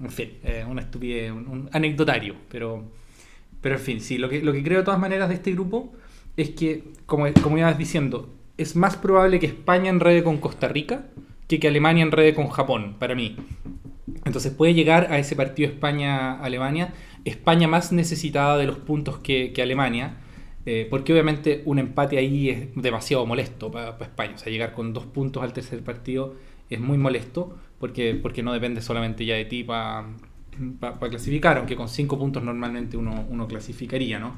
[0.00, 0.30] En fin,
[0.68, 2.84] una estupidez, un, anecdotario, pero,
[3.60, 5.92] pero en fin, sí, lo que, lo que creo de todas maneras de este grupo
[6.36, 11.06] es que, como, como ibas diciendo, es más probable que España enrede con Costa Rica
[11.48, 13.36] que que Alemania enrede con Japón, para mí.
[14.24, 16.92] Entonces puede llegar a ese partido España-Alemania,
[17.24, 20.18] España más necesitada de los puntos que, que Alemania,
[20.66, 24.34] eh, porque obviamente un empate ahí es demasiado molesto para, España.
[24.34, 26.36] O sea, llegar con dos puntos al tercer partido
[26.68, 30.06] es muy molesto, porque, porque no depende solamente ya de ti para
[30.80, 34.36] para clasificar, aunque con 5 puntos normalmente uno, uno clasificaría, ¿no?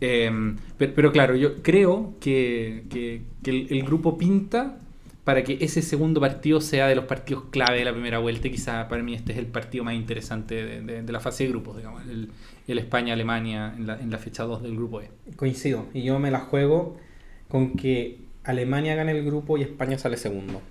[0.00, 0.30] Eh,
[0.78, 4.78] pero, pero, claro, yo creo que, que, que el, el, grupo pinta
[5.24, 8.48] para que ese segundo partido sea de los partidos clave de la primera vuelta.
[8.48, 11.44] Y quizá para mí este es el partido más interesante de, de, de la fase
[11.44, 12.30] de grupos, digamos, el,
[12.66, 15.10] el España-Alemania en la, en la fecha 2 del grupo E.
[15.36, 16.96] Coincido, y yo me la juego
[17.48, 20.62] con que Alemania gane el grupo y España sale segundo.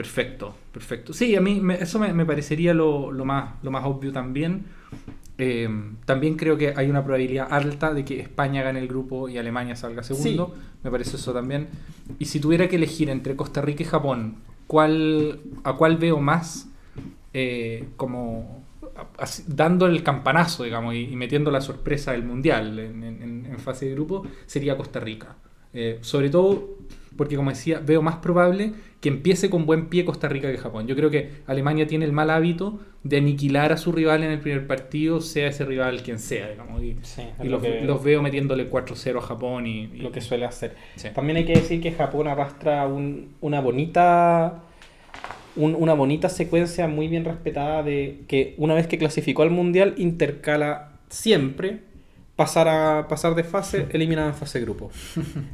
[0.00, 1.12] Perfecto, perfecto.
[1.12, 4.64] Sí, a mí me, eso me, me, parecería lo, lo, más, lo más obvio también.
[5.36, 5.68] Eh,
[6.06, 9.76] también creo que hay una probabilidad alta de que España gane el grupo y Alemania
[9.76, 10.54] salga segundo.
[10.54, 10.62] Sí.
[10.84, 11.68] Me parece eso también.
[12.18, 14.36] Y si tuviera que elegir entre Costa Rica y Japón,
[14.66, 16.70] ¿cuál, ¿a cuál veo más
[17.34, 18.64] eh, como
[19.18, 23.58] así, dando el campanazo, digamos, y, y, metiendo la sorpresa del Mundial en, en, en
[23.58, 24.26] fase de grupo?
[24.46, 25.36] Sería Costa Rica.
[25.74, 26.78] Eh, sobre todo
[27.20, 30.86] porque, como decía, veo más probable que empiece con buen pie Costa Rica que Japón.
[30.86, 34.40] Yo creo que Alemania tiene el mal hábito de aniquilar a su rival en el
[34.40, 36.82] primer partido, sea ese rival quien sea, digamos.
[36.82, 40.22] Y, sí, y los, que, los, veo metiéndole 4-0 a Japón y, y, Lo que
[40.22, 40.76] suele hacer.
[40.96, 41.08] Sí.
[41.14, 44.62] También hay que decir que Japón arrastra un, una bonita...
[45.56, 49.92] Un, una bonita secuencia muy bien respetada de que una vez que clasificó al Mundial
[49.98, 51.80] intercala siempre
[52.40, 54.90] pasar, a, pasar de fase eliminada en fase grupo.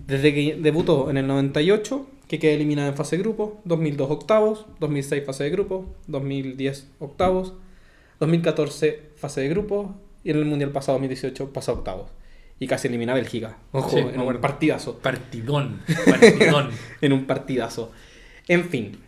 [0.06, 5.24] Desde que debutó en el 98, que queda eliminada en fase grupo, 2002 octavos, 2006
[5.26, 7.54] fase de grupo, 2010 octavos,
[8.20, 12.12] 2014 fase de grupo y en el Mundial pasado 2018 pasó octavos.
[12.60, 13.58] Y casi elimina a Bélgica.
[13.72, 14.98] Ojo, sí, en un partidazo.
[14.98, 15.80] Partidón.
[16.06, 16.70] Partidón.
[17.00, 17.90] en un partidazo.
[18.46, 18.98] En fin,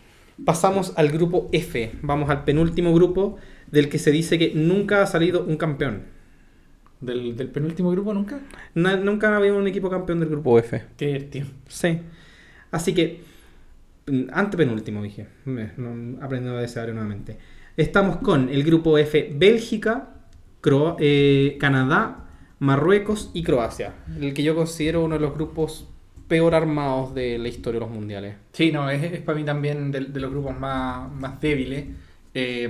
[0.44, 1.92] pasamos al grupo F.
[2.02, 3.36] Vamos al penúltimo grupo
[3.70, 6.17] del que se dice que nunca ha salido un campeón.
[7.00, 8.40] ¿Del, ¿Del, penúltimo grupo nunca?
[8.74, 10.82] No, nunca había un equipo campeón del grupo F.
[10.96, 11.46] Qué divertido.
[11.68, 12.00] Sí.
[12.70, 13.22] Así que,
[14.32, 17.38] antepenúltimo dije, me, no, aprendiendo a desear nuevamente.
[17.76, 20.08] Estamos con el grupo F, Bélgica,
[20.60, 22.26] Cro eh, Canadá,
[22.58, 23.94] Marruecos y Croacia.
[24.20, 25.88] El que yo considero uno de los grupos
[26.26, 28.36] peor armados de la historia de los mundiales.
[28.52, 31.86] Sí, no, es, es para mí también de, de, los grupos más, más débiles.
[32.34, 32.68] Eh,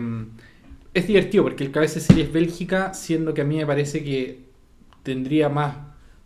[0.94, 4.02] es divertido porque el cabeza de serie es Bélgica, siendo que a mí me parece
[4.02, 4.40] que
[5.02, 5.76] tendría más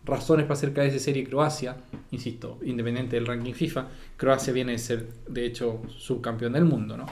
[0.04, 1.76] razones para ser cabeza de serie Croacia,
[2.10, 3.88] insisto, independiente del ranking FIFA.
[4.16, 7.06] Croacia viene de ser, de hecho, subcampeón del mundo, ¿no?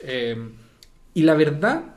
[0.00, 0.36] Eh,
[1.14, 1.96] y la verdad,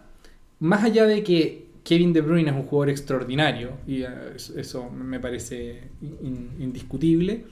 [0.60, 4.08] más allá de que Kevin De Bruyne es un jugador extraordinario, y uh,
[4.56, 7.46] eso me parece in, indiscutible,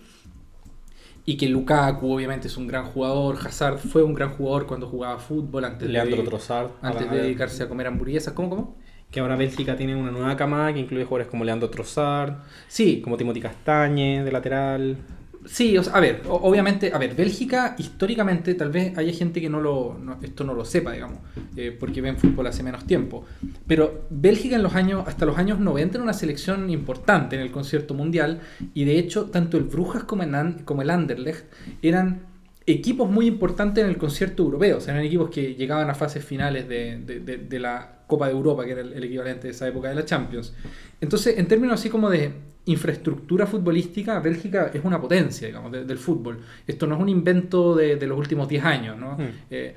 [1.29, 5.19] y que Lukaku obviamente es un gran jugador, Hazard fue un gran jugador cuando jugaba
[5.19, 8.77] fútbol antes Leandro de, Trossard, antes de dedicarse a comer hamburguesas, ¿cómo cómo?
[9.11, 12.35] Que ahora Bélgica tiene una nueva camada que incluye jugadores como Leandro Trossard,
[12.69, 14.97] sí, como Timothy Castañe de lateral.
[15.45, 19.49] Sí, o sea, a ver, obviamente, a ver, Bélgica históricamente tal vez haya gente que
[19.49, 21.19] no lo, no, esto no lo sepa, digamos,
[21.57, 23.25] eh, porque ven fútbol hace menos tiempo.
[23.67, 27.51] Pero Bélgica en los años, hasta los años 90 era una selección importante en el
[27.51, 28.39] concierto mundial
[28.73, 31.45] y de hecho tanto el Brujas como el, como el Anderlecht
[31.81, 32.21] eran
[32.65, 36.23] equipos muy importantes en el concierto europeo, o sea, eran equipos que llegaban a fases
[36.23, 39.51] finales de, de, de, de la Copa de Europa, que era el, el equivalente de
[39.51, 40.53] esa época de la Champions.
[40.99, 42.31] Entonces, en términos así como de
[42.67, 46.39] infraestructura futbolística, Bélgica es una potencia, digamos, de, del fútbol.
[46.65, 49.17] Esto no es un invento de, de los últimos 10 años, ¿no?
[49.17, 49.29] Mm.
[49.49, 49.75] Eh,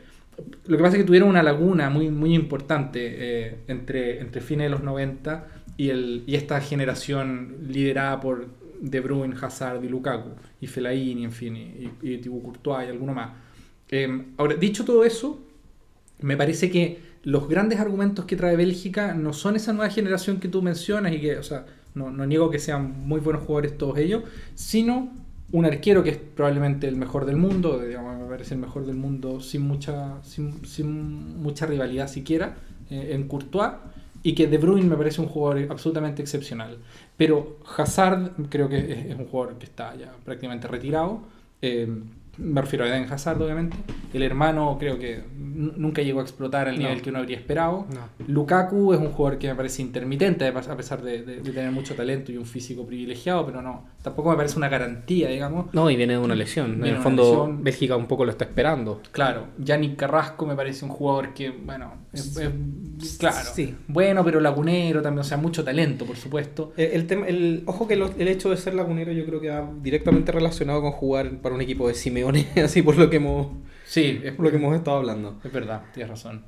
[0.67, 4.67] lo que pasa es que tuvieron una laguna muy, muy importante eh, entre, entre fines
[4.67, 8.49] de los 90 y, el, y esta generación liderada por
[8.81, 13.15] De Bruyne, Hazard y Lukaku, y Fellaini, en fin, y, y Thibaut Courtois y alguno
[13.15, 13.31] más.
[13.91, 15.41] Eh, ahora, dicho todo eso,
[16.21, 20.49] me parece que los grandes argumentos que trae Bélgica no son esa nueva generación que
[20.49, 23.99] tú mencionas y que, o sea, no, no, niego que sean muy buenos jugadores todos
[23.99, 24.23] ellos,
[24.55, 25.13] sino
[25.53, 28.97] un arquero que es probablemente el mejor del mundo, digamos, me parece el mejor del
[28.97, 32.57] mundo sin mucha, sin, mucha rivalidad siquiera,
[32.89, 33.73] eh, en Courtois,
[34.23, 36.79] y que De Bruyne me parece un jugador absolutamente excepcional.
[37.17, 41.23] Pero Hazard creo que es, es un jugador que está ya prácticamente retirado.
[41.63, 41.89] Eh,
[42.41, 43.77] me refiero a Eden Hazard, obviamente.
[44.13, 47.03] El hermano creo que nunca llegó a explotar al nivel no.
[47.03, 47.87] que uno habría esperado.
[47.93, 48.27] No.
[48.27, 51.95] Lukaku es un jugador que me parece intermitente, a pesar de, de, de, tener mucho
[51.95, 55.73] talento y un físico privilegiado, pero no, tampoco me parece una garantía, digamos.
[55.75, 56.73] No, y viene de una lesión.
[56.75, 57.65] Viene en el fondo, lesión.
[57.65, 59.03] Bélgica un poco lo está esperando.
[59.13, 63.75] Claro, Yannick Carrasco me parece un jugador que, bueno, es, es claro, sí.
[63.89, 66.73] bueno, pero lagunero también, o sea, mucho talento, por supuesto.
[66.77, 69.49] El, el, tema, el ojo que lo, el hecho de ser lagunero yo creo que
[69.49, 72.30] va directamente relacionado con jugar para un equipo de Simeone,
[72.65, 73.49] así por lo que hemos
[73.91, 75.41] Sí, es por lo que hemos estado hablando.
[75.43, 76.45] Es verdad, tienes razón.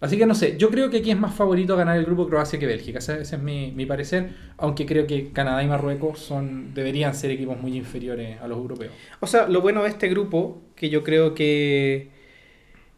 [0.00, 2.58] Así que no sé, yo creo que aquí es más favorito ganar el grupo Croacia
[2.58, 6.74] que Bélgica, ese, ese es mi, mi, parecer, aunque creo que Canadá y Marruecos son
[6.74, 8.92] deberían ser equipos muy inferiores a los europeos.
[9.20, 12.10] O sea, lo bueno de este grupo, que yo creo que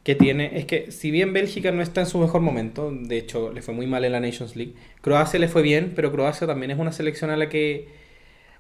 [0.03, 3.53] que tiene es que si bien Bélgica no está en su mejor momento, de hecho
[3.53, 6.73] le fue muy mal en la Nations League, Croacia le fue bien, pero Croacia también
[6.73, 7.99] es una selección a la que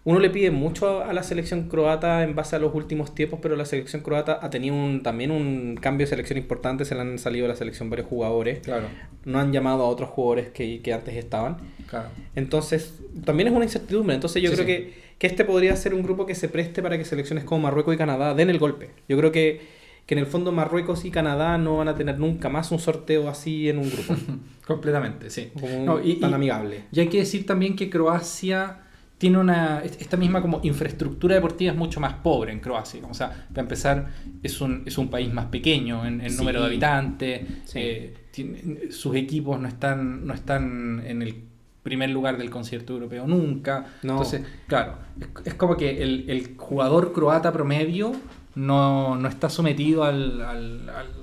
[0.04, 3.54] uno le pide mucho a la selección croata en base a los últimos tiempos, pero
[3.56, 7.18] la selección croata ha tenido un, también un cambio de selección importante, se le han
[7.18, 8.86] salido de la selección varios jugadores, Claro,
[9.26, 11.58] no han llamado a otros jugadores que, que antes estaban.
[11.86, 12.08] claro.
[12.34, 14.14] Entonces, también es una incertidumbre.
[14.14, 14.72] Entonces, yo Sí, creo sí.
[14.72, 17.94] Que, que este podría ser un grupo que se preste para que selecciones como Marruecos
[17.94, 18.88] y Canadá den el golpe.
[19.06, 19.60] Yo creo que,
[20.06, 23.28] que en el fondo Marruecos y Canadá no van a tener nunca más un sorteo
[23.28, 24.14] así en un grupo,
[24.66, 25.50] Completamente, sí.
[25.60, 26.84] como No, y- tan amigable.
[26.90, 28.78] Y hay que decir también que Croacia
[29.20, 29.82] tiene una.
[29.84, 33.02] Esta misma como infraestructura deportiva es mucho más pobre en Croacia.
[33.08, 34.08] O sea, para empezar,
[34.42, 36.38] es un, es un país más pequeño en, en Sí.
[36.38, 37.42] número de habitantes.
[37.66, 37.78] Sí.
[37.78, 41.34] eh, tiene- sus equipos no están, no están en el
[41.82, 43.86] primer lugar del concierto europeo nunca.
[44.02, 44.12] No.
[44.14, 48.12] Entonces, claro, es, es como que el, el jugador croata promedio
[48.54, 51.19] no, no está sometido al, al, al-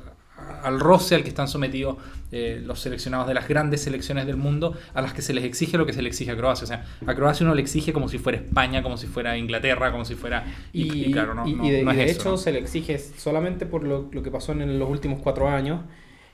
[0.67, 1.97] al roce al que están sometidos
[2.31, 5.77] eh, los seleccionados de las grandes selecciones del mundo, a las que se les exige
[5.77, 6.65] lo que se le exige a Croacia.
[6.65, 9.91] O sea, a Croacia uno le exige como si fuera España, como si fuera Inglaterra,
[9.91, 10.45] como si fuera...
[10.73, 12.37] Y, y claro, no, y- no- y de, no es de eso, hecho ¿no?
[12.37, 15.81] se le exige solamente por lo, lo que pasó en los últimos cuatro años,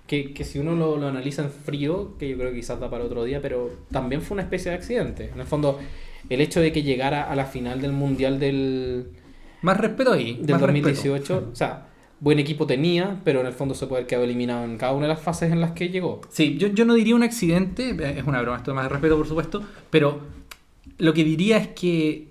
[0.08, 2.90] que, que si uno lo, lo analiza en frío, que yo creo que quizás da
[2.90, 5.30] para otro día, pero también fue una especie de accidente.
[5.34, 5.80] En el fondo,
[6.30, 9.08] el hecho de que llegara a la final del Mundial del,
[9.62, 10.40] Más respeto ahí.
[10.42, 11.50] del más 2018, respeto.
[11.54, 11.88] o sea,
[12.24, 15.08] buen equipo tenía, pero en el fondo se puede haber quedado eliminado en cada una
[15.08, 16.22] de las fases en las que llegó.
[16.30, 18.90] Sí, yo, yo no diría un accidente, eh, es una broma, esto es más de
[18.90, 20.22] respeto por supuesto, pero
[21.00, 22.30] lo que diría es que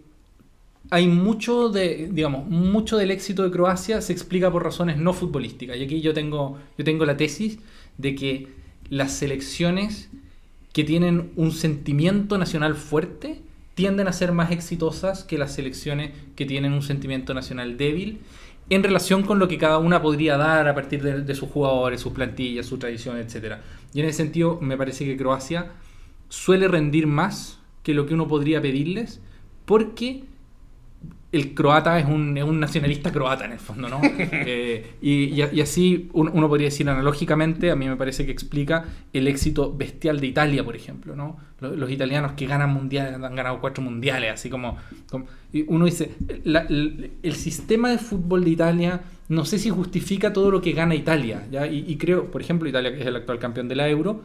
[0.90, 5.76] hay mucho de, digamos, mucho del éxito de Croacia se explica por razones no futbolísticas.
[5.76, 7.59] Y aquí yo tengo, yo tengo la tesis
[7.98, 8.48] de que
[8.88, 10.09] las selecciones
[10.72, 13.42] que tienen un sentimiento nacional fuerte
[13.74, 18.20] tienden a ser más exitosas que las selecciones que tienen un sentimiento nacional débil
[18.74, 22.12] en relación con lo que cada una podría dar a partir de, sus jugadores, sus
[22.12, 23.56] plantillas, su tradición, etc.
[23.92, 25.72] Y en ese sentido me parece que Croacia
[26.28, 29.20] suele rendir más que lo que uno podría pedirles
[29.64, 30.24] porque
[31.33, 34.01] el croata es un, es un nacionalista croata en el fondo, ¿no?
[34.45, 39.27] Eh, y, y- así uno, podría decir analógicamente, a mí me parece que explica el
[39.27, 41.38] éxito bestial de Italia, por ejemplo, ¿no?
[41.61, 44.77] Los, los italianos que ganan mundiales, han ganado cuatro mundiales, así como...
[45.11, 46.12] como- y uno dice,
[46.45, 50.73] la- el, el sistema de fútbol de Italia no sé si justifica todo lo que
[50.73, 51.66] gana Italia, ¿ya?
[51.66, 54.23] Y, y creo, por ejemplo, Italia, que es el actual campeón de la Euro,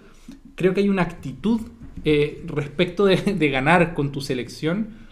[0.56, 1.62] creo que hay una actitud
[2.04, 5.07] eh, respecto de, de ganar con tu selección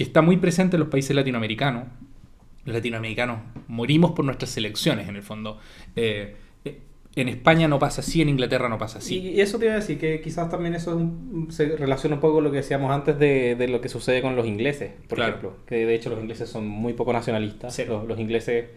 [0.00, 1.84] que está muy presente en los países latinoamericanos.
[2.64, 3.36] Los latinoamericanos
[3.68, 5.58] morimos por nuestras selecciones, en el fondo.
[5.94, 6.78] Eh, eh,
[7.16, 9.18] en España no pasa así, en Inglaterra no pasa así.
[9.18, 12.20] Y eso te iba a decir, que quizás también eso es un- se relaciona un
[12.22, 15.16] poco con lo que decíamos antes de, de lo que sucede con los ingleses, por
[15.16, 15.32] Claro.
[15.32, 15.56] ejemplo.
[15.66, 17.78] Que de hecho los ingleses son muy poco nacionalistas.
[17.86, 18.70] Los ingleses,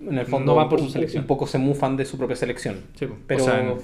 [0.00, 1.22] en el fondo, No van por su selección.
[1.22, 2.76] un poco se mufan de su propia selección.
[2.94, 3.06] Sí.
[3.26, 3.74] Pero- O sea,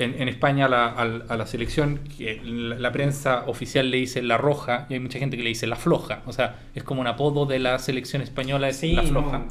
[0.00, 4.36] en, en- España la- a, la selección, que la, la prensa oficial le dice la
[4.36, 6.22] roja y hay mucha gente que le dice la floja.
[6.26, 9.38] O sea, es como un apodo de la selección española, es la floja.
[9.38, 9.44] no.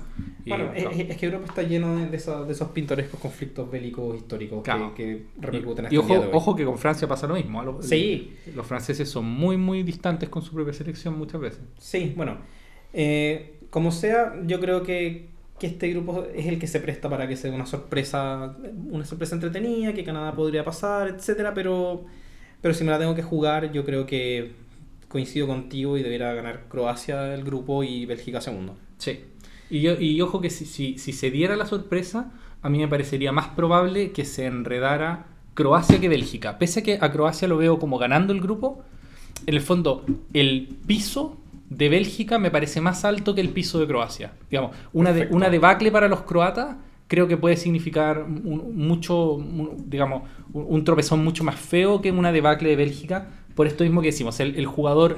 [0.46, 0.98] Y, Bueno, es, claro.
[0.98, 4.60] es- es que Europa está lleno de, de esos, de esos pintorescos conflictos bélicos históricos
[4.60, 4.94] que- Claro.
[4.94, 6.32] que, repercuten Y hasta el ojo, día de hoy.
[6.34, 7.62] ojo que con Francia pasa lo mismo.
[7.62, 7.64] ¿ah?
[7.64, 8.34] Los, Sí.
[8.54, 11.62] los franceses son muy, muy distantes con su propia selección muchas veces.
[11.78, 12.40] Sí, bueno.
[12.92, 15.30] eh, como sea, yo creo que,
[15.64, 18.58] que este grupo es el que se presta para que sea una sorpresa,
[18.92, 22.04] una sorpresa entretenida, que Canadá podría pasar, etcétera, pero,
[22.62, 24.52] pero si me la tengo que jugar, yo creo que
[25.08, 28.76] coincido contigo y debería ganar Croacia el grupo y Bélgica segundo.
[28.98, 29.22] Sí.
[29.70, 32.90] Y, yo- y ojo que si, si, si se diera la sorpresa, a mí me
[32.90, 36.58] parecería más probable que se enredara Croacia que Bélgica.
[36.60, 38.84] Pese a que a Croacia lo veo como ganando el grupo,
[39.46, 41.38] en el fondo el piso
[41.78, 44.34] de Bélgica me parece más alto que el piso de Croacia.
[44.50, 49.86] Digamos, una, de, una debacle para los croatas creo que puede significar un- mucho, un-
[49.90, 53.30] digamos, un, un tropezón mucho más feo que una debacle de Bélgica.
[53.56, 55.18] Por esto mismo que decimos, el, el jugador,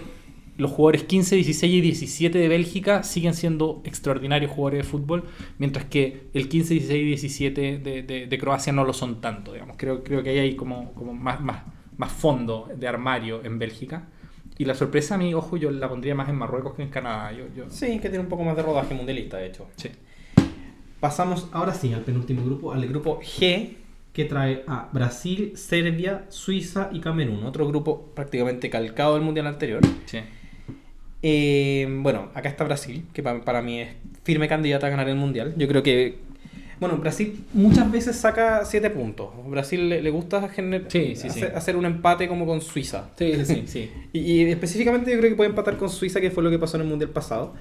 [0.57, 5.23] los jugadores 15, 16 y 17 de Bélgica siguen siendo extraordinarios jugadores de fútbol,
[5.57, 9.53] mientras que el 15, 16 y 17 de, de- de Croacia no lo son tanto,
[9.53, 9.75] digamos.
[9.77, 11.63] Creo, creo que ahí hay como, como más, más,
[11.97, 14.07] más fondo de armario en Bélgica.
[14.57, 17.31] Y la sorpresa a mí, ojo, yo la pondría más en Marruecos que en Canadá.
[17.33, 19.67] Yo, yo- Sí, que tiene un poco más de rodaje mundialista, de hecho.
[19.75, 19.89] sí.
[20.99, 23.73] Pasamos ahora sí al penúltimo grupo, al grupo G,
[24.13, 27.43] que trae a Brasil, Serbia, Suiza y Camerún.
[27.43, 29.81] Otro grupo prácticamente calcado del mundial anterior.
[30.05, 30.19] sí.
[31.27, 33.89] Eh, bueno, acá está Brasil, que pa- para mí es
[34.23, 35.53] firme candidata a ganar el mundial.
[35.57, 36.19] Yo creo que.
[36.79, 39.29] Bueno, Brasil muchas veces saca 7 puntos.
[39.47, 41.39] Brasil le, le gusta gener- Sí, sí, sí.
[41.39, 43.09] hacer, hacer un empate como con Suiza.
[43.17, 43.91] Sí, sí, sí.
[44.13, 46.77] Y, y específicamente yo creo que puede empatar con Suiza, que fue lo que pasó
[46.77, 47.53] en el mundial pasado.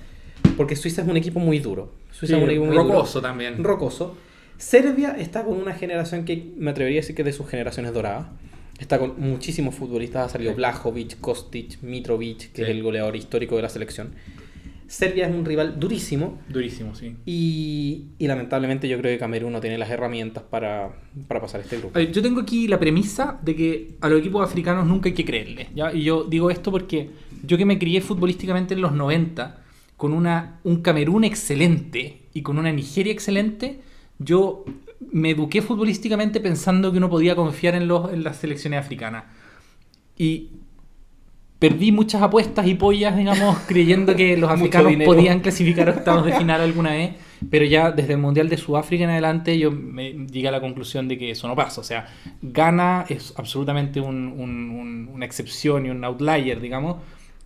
[0.57, 1.93] Porque Suiza es un equipo muy duro.
[2.11, 2.89] Suiza es un equipo muy duro.
[2.89, 3.63] rocoso también.
[3.63, 4.17] rocoso.
[4.57, 7.93] Serbia está con una generación que me atrevería a decir que es de sus generaciones
[7.93, 8.27] doradas.
[8.79, 10.27] Está con muchísimos futbolistas.
[10.27, 10.55] Ha salido.
[10.55, 14.11] Blajovic, Kostic, Mitrovic, que es el goleador histórico de la selección.
[14.87, 16.39] Serbia es un rival durísimo.
[16.49, 17.17] Durísimo, sí.
[17.27, 20.93] Y, y lamentablemente yo creo que Camerún no tiene las herramientas para,
[21.27, 21.99] para pasar este grupo.
[21.99, 25.15] A ver, yo tengo aquí la premisa de que a los equipos africanos nunca hay
[25.15, 25.69] que creerle.
[25.75, 25.93] ¿ya?
[25.93, 27.11] Y yo digo esto porque
[27.45, 29.63] yo que me crié futbolísticamente en los 90,
[29.97, 33.81] con una, un Camerún excelente y con una Nigeria excelente,
[34.19, 34.65] yo
[35.13, 39.25] me eduqué futbolísticamente pensando que uno podía confiar en, los, en las selecciones africanas.
[40.17, 40.51] Y
[41.69, 46.33] perdí muchas apuestas y pollas, digamos, creyendo que los africanos podían clasificar a octavos de
[46.35, 47.11] final alguna vez.
[47.51, 51.09] Pero ya desde el Mundial de Sudáfrica en adelante yo me llegué a la conclusión
[51.09, 51.81] de que eso no pasa.
[51.81, 52.07] O sea,
[52.41, 56.97] Ghana es absolutamente un- un- un- una excepción y un outlier, digamos.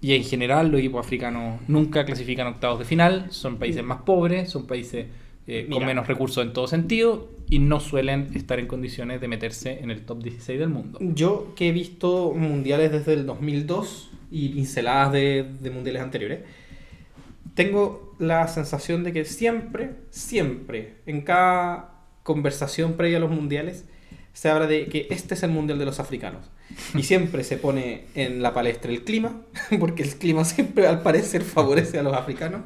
[0.01, 3.27] Y en general los equipos africanos nunca clasifican a octavos de final.
[3.31, 5.07] Son países más pobres, son países
[5.51, 9.79] eh, con menos recursos en todo sentido y no suelen estar en condiciones de meterse
[9.81, 10.99] en el top 16 del mundo.
[11.01, 16.41] Yo que he visto mundiales desde el 2002 y pinceladas de, de mundiales anteriores,
[17.55, 21.95] tengo la sensación de que siempre, siempre, en cada
[22.25, 23.87] conversación previa a los mundiales,
[24.35, 26.45] se habla de que este es el mundial de los africanos.
[26.95, 29.41] Y siempre se pone en la palestra el clima,
[29.81, 32.61] porque el clima siempre al parecer favorece a los africanos.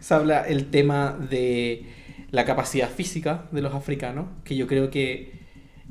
[0.00, 1.97] Se habla el tema de
[2.30, 5.32] la capacidad física de los africanos, que yo creo que,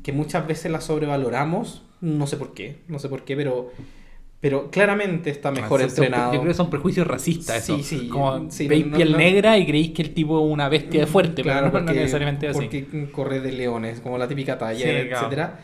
[0.03, 3.71] que muchas veces la sobrevaloramos, no sé por qué, no sé por qué, pero,
[4.39, 6.33] pero claramente está mejor Ah, son- son- entrenado.
[6.33, 7.65] Yo creo que son prejuicios racistas.
[7.65, 7.83] Sí, eso.
[7.83, 10.69] sí, Como sí, veis no- piel no- negra y creéis que el tipo es una
[10.69, 12.59] bestia de fuerte, Claro, pero no, no porque, necesariamente así.
[12.59, 15.15] porque corre de leones, como la típica talla, Sí, claro.
[15.25, 15.59] etcétera.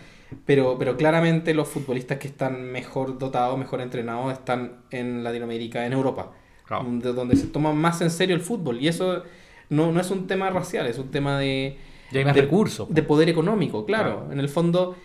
[0.47, 5.93] Pero, pero claramente los futbolistas que están mejor dotados, mejor entrenados, están en Latinoamérica, en
[5.93, 6.31] Europa,
[6.65, 6.85] Claro.
[6.89, 8.81] de donde se toma más en serio el fútbol.
[8.81, 9.21] Y eso
[9.69, 11.77] no, no es un tema racial, es un tema de,
[12.13, 12.87] hay más de- recursos.
[12.93, 14.17] de poder económico, claro.
[14.19, 14.31] Claro.
[14.33, 14.95] En el fondo,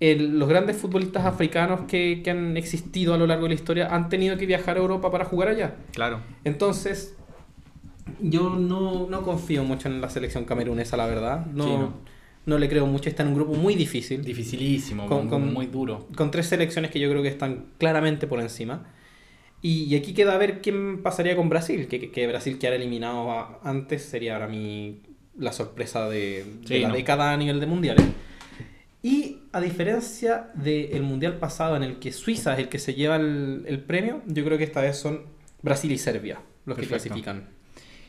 [0.00, 3.94] el- los grandes futbolistas africanos que, que han existido a lo largo de la historia
[3.94, 5.76] han tenido que viajar a Europa para jugar allá.
[5.92, 6.20] Claro.
[6.44, 7.14] Entonces,
[8.20, 11.46] yo no, no confío mucho en la selección camerunesa, la verdad.
[11.46, 11.92] No, Sí, no.
[12.46, 12.58] no.
[12.58, 13.08] le creo mucho.
[13.08, 14.22] Está en un grupo muy difícil.
[14.24, 16.06] Dificilísimo, Con- con, con- muy duro.
[16.16, 18.86] Con tres selecciones que yo creo que están claramente por encima.
[19.62, 21.88] Y, y aquí queda a ver quién pasaría con Brasil.
[21.88, 25.00] Que, que- que Brasil quedara eliminado a- antes sería para mí
[25.38, 26.94] la sorpresa de, de Sí, la no.
[26.94, 28.04] década a nivel de mundiales.
[29.02, 33.16] Y a diferencia del mundial pasado en el que Suiza es el que se lleva
[33.16, 35.22] el, el premio, yo creo que esta vez son
[35.62, 37.14] Brasil y Serbia los que Perfecto.
[37.14, 37.48] clasifican.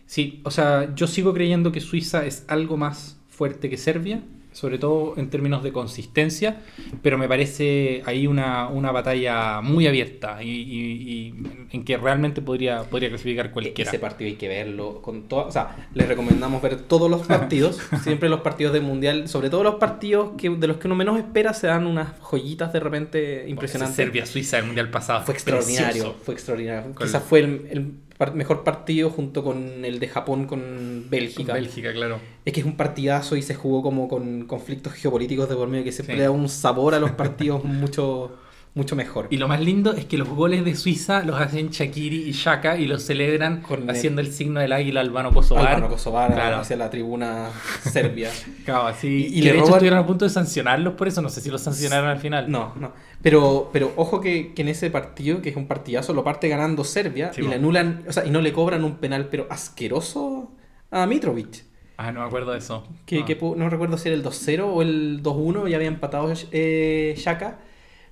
[0.08, 4.24] Sí, o sea, yo sigo creyendo que Suiza es algo más fuerte que Serbia,
[4.58, 6.58] sobre todo en términos de consistencia,
[7.04, 11.34] pero me parece ahí una, una batalla muy abierta y, y- y
[11.72, 13.92] en que realmente podría, podría clasificar cualquiera.
[13.92, 17.78] Ese partido hay que verlo con todo, o sea, les recomendamos ver todos los partidos,
[18.04, 21.20] siempre los partidos del mundial, sobre todo los partidos que de los que uno menos
[21.20, 23.96] espera se dan unas joyitas de repente impresionantes.
[23.96, 26.16] Serbia-Suiza el mundial pasado Fue extraordinario, precioso.
[26.24, 26.96] fue extraordinario.
[26.96, 31.54] Quizás fue el, el par- mejor partido junto con el de Japón con Bélgica.
[31.54, 32.20] Bélgica, claro.
[32.46, 35.84] Es que es un partidazo y se jugó como con conflictos geopolíticos de por medio
[35.84, 36.22] que siempre Sí.
[36.22, 38.32] da un sabor a los partidos mucho,
[38.78, 39.28] mucho mejor.
[39.30, 42.78] Y lo más lindo es que los goles de Suiza los hacen Shakiri y Shaka
[42.78, 45.68] y los celebran Con haciendo el, signo del águila albano kosovar.
[45.68, 46.58] Álvaro Kosovar Claro.
[46.58, 47.50] hacia la tribuna
[47.84, 48.32] serbia.
[48.66, 49.28] Claro, así.
[49.32, 51.22] Y- y de hecho estuvieron a punto de sancionarlos por eso.
[51.22, 52.50] No sé si los sancionaron al final.
[52.50, 52.92] No, no.
[53.22, 56.84] Pero, pero ojo que, que en ese partido, que es un partidazo, lo parte ganando
[56.84, 60.52] Serbia Sí, y le anulan, o sea, y no le cobran un penal, pero asqueroso
[60.92, 61.64] a Mitrovic.
[61.98, 62.86] Ah, no me acuerdo de eso.
[63.08, 63.26] Que, Ah.
[63.26, 67.58] que no recuerdo si era el 2-0 o el 2-1, ya había empatado eh, Shaka.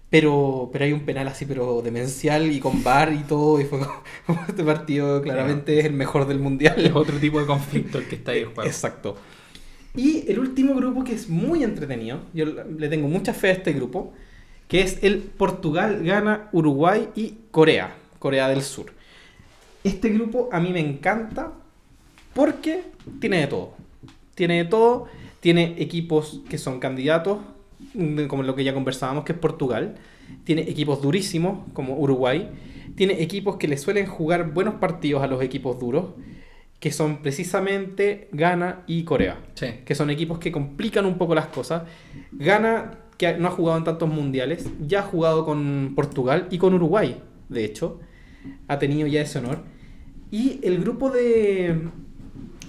[0.09, 3.59] Pero, pero hay un penal así, pero demencial y con bar y todo.
[3.59, 6.75] Y fue como, este partido claramente es el mejor del mundial.
[6.77, 8.69] Es otro tipo de conflicto el que está ahí en juego.
[8.69, 9.17] Exacto.
[9.95, 13.73] Y el último grupo que es muy entretenido, yo le tengo mucha fe a este
[13.73, 14.13] grupo,
[14.67, 18.91] que es el Portugal, Ghana, Uruguay y Corea, Corea del Sur.
[19.83, 21.53] Este grupo a mí me encanta
[22.33, 22.83] porque
[23.21, 23.73] tiene de todo.
[24.33, 25.05] Tiene de todo,
[25.39, 27.39] tiene equipos que son candidatos,
[28.27, 29.95] como lo que ya conversábamos, que es Portugal.
[30.43, 32.49] Tiene equipos durísimos, como Uruguay.
[32.95, 36.05] Tiene equipos que le suelen jugar buenos partidos a los equipos duros,
[36.79, 39.67] que son precisamente Ghana y Corea Sí.
[39.85, 41.83] que son equipos que complican un poco las cosas.
[42.31, 46.73] Ghana, que no ha jugado en tantos mundiales, ya ha jugado con Portugal y con
[46.73, 47.99] Uruguay, de hecho.
[48.67, 49.59] Ha tenido ya ese honor.
[50.31, 51.81] Y el grupo de,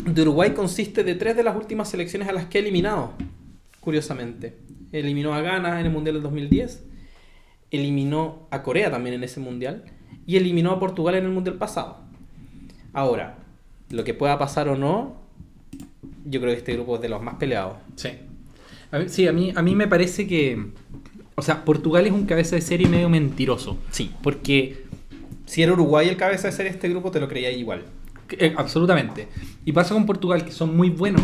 [0.07, 3.13] de Uruguay consiste de tres de las últimas selecciones a las que ha eliminado,
[3.81, 4.57] curiosamente.
[4.93, 6.85] Eliminó a Ghana en el Mundial del 2010,
[7.71, 9.85] eliminó a Corea también en ese Mundial
[10.27, 11.99] y eliminó a Portugal en el Mundial pasado.
[12.93, 13.39] Ahora,
[13.91, 15.17] lo que pueda pasar o no,
[16.25, 17.77] yo creo que este grupo es de los más peleados.
[17.97, 18.11] Sí.
[18.91, 20.67] A mí, sí, a mí, a mí me parece que.
[21.35, 23.79] O sea, Portugal es un cabeza de serie medio mentiroso.
[23.91, 24.13] Sí.
[24.23, 24.85] Porque.
[25.45, 27.85] Si era Uruguay el cabeza de serie de este grupo, te lo creía igual.
[28.31, 29.29] eh, absolutamente.
[29.65, 31.23] Y pasa con Portugal, que son muy buenos,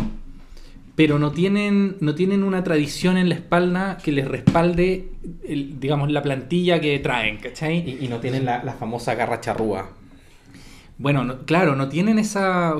[0.94, 5.08] pero no tienen, no tienen una tradición en la espalda que les respalde,
[5.46, 7.78] el- digamos, la plantilla que traen, ¿cachai?
[8.00, 9.90] Y, y no tienen la, la famosa garra charrúa.
[10.98, 12.74] Bueno, no- claro, no tienen esa.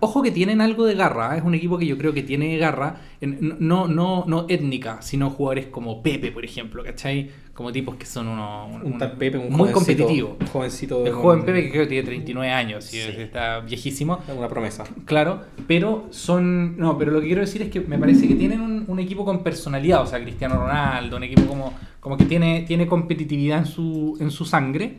[0.00, 1.34] Ojo que tienen algo de garra.
[1.34, 1.38] ¿eh?
[1.38, 5.66] Es un equipo que yo creo que tiene garra, no, no, no étnica, sino jugadores
[5.66, 7.30] como Pepe, por ejemplo, ¿cachai?
[7.56, 10.36] Como tipos que son uno, Un tal Pepe, un muy jovencito- competitivo.
[10.38, 11.06] Un jovencito.
[11.06, 13.08] El con- joven Pepe que creo que tiene 39 años y Sí.
[13.16, 14.18] está viejísimo.
[14.36, 14.84] Una promesa.
[15.06, 16.76] Claro, pero son.
[16.76, 19.24] No, pero lo que quiero decir es que me parece que tienen un, un equipo
[19.24, 23.66] con personalidad, o sea, Cristiano Ronaldo, un equipo como, como que tiene, tiene competitividad en
[23.66, 24.98] su, en su sangre,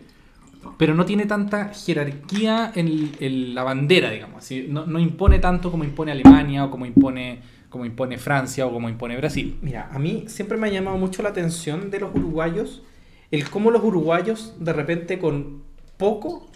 [0.79, 4.37] pero no tiene tanta jerarquía en, en la bandera, digamos.
[4.43, 7.39] así, No, no impone tanto como impone Alemania, o como impone,
[7.77, 9.57] como impone Francia, o como impone Brasil.
[9.61, 12.83] Mira, a mí siempre me ha llamado mucho la atención de los uruguayos
[13.31, 15.63] el cómo los uruguayos de repente con
[15.97, 16.49] poco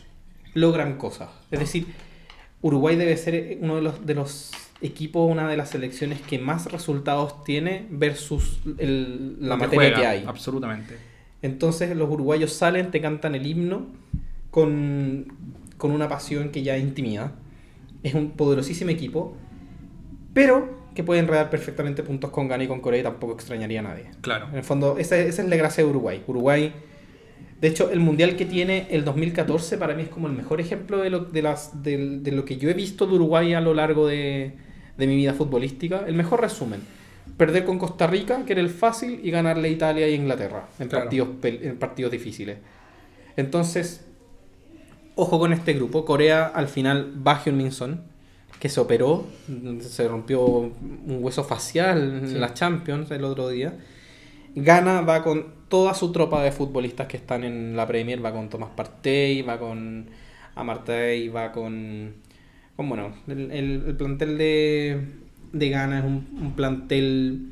[0.53, 1.29] logran cosas.
[1.51, 1.87] Es decir,
[2.61, 4.51] Uruguay debe ser uno de los, de los
[4.81, 10.05] equipos, una de las selecciones que más resultados tiene versus el- la materia juega, que
[10.07, 10.23] hay.
[10.27, 10.95] Absolutamente.
[11.41, 13.87] Entonces los uruguayos salen, te cantan el himno
[14.51, 15.25] con,
[15.77, 17.33] con una pasión que ya intimida.
[18.03, 19.35] Es un poderosísimo equipo,
[20.33, 23.83] pero que puede enredar perfectamente puntos con Ghana y con Corea y tampoco extrañaría a
[23.83, 24.05] nadie.
[24.21, 24.47] Claro.
[24.51, 26.23] En el fondo, esa, esa es la gracia de Uruguay.
[26.27, 26.73] Uruguay,
[27.59, 30.97] de hecho, el mundial que tiene el 2014 para mí es como el mejor ejemplo
[30.97, 33.73] de lo, de las, de, de lo que yo he visto de Uruguay a lo
[33.73, 34.53] largo de,
[34.97, 36.03] de mi vida futbolística.
[36.07, 36.81] El mejor resumen.
[37.37, 40.87] Perder con Costa Rica, que era el fácil, y ganarle a Italia y Inglaterra en,
[40.89, 41.05] Claro.
[41.05, 42.57] partidos, en partidos difíciles.
[43.37, 44.05] Entonces,
[45.15, 46.03] ojo con este grupo.
[46.05, 48.01] Corea al final va Min-son,
[48.61, 49.25] que se operó,
[49.81, 52.35] se rompió un hueso facial Sí.
[52.35, 53.73] en la Champions el otro día.
[54.55, 58.49] Ghana va con toda su tropa de futbolistas que están en la Premier, va con
[58.49, 60.05] Tomás Partey, va con
[60.55, 62.13] Amartey, va con,
[62.75, 65.01] con bueno, el, el- el plantel de,
[65.53, 67.49] de Ghana es un, un plantel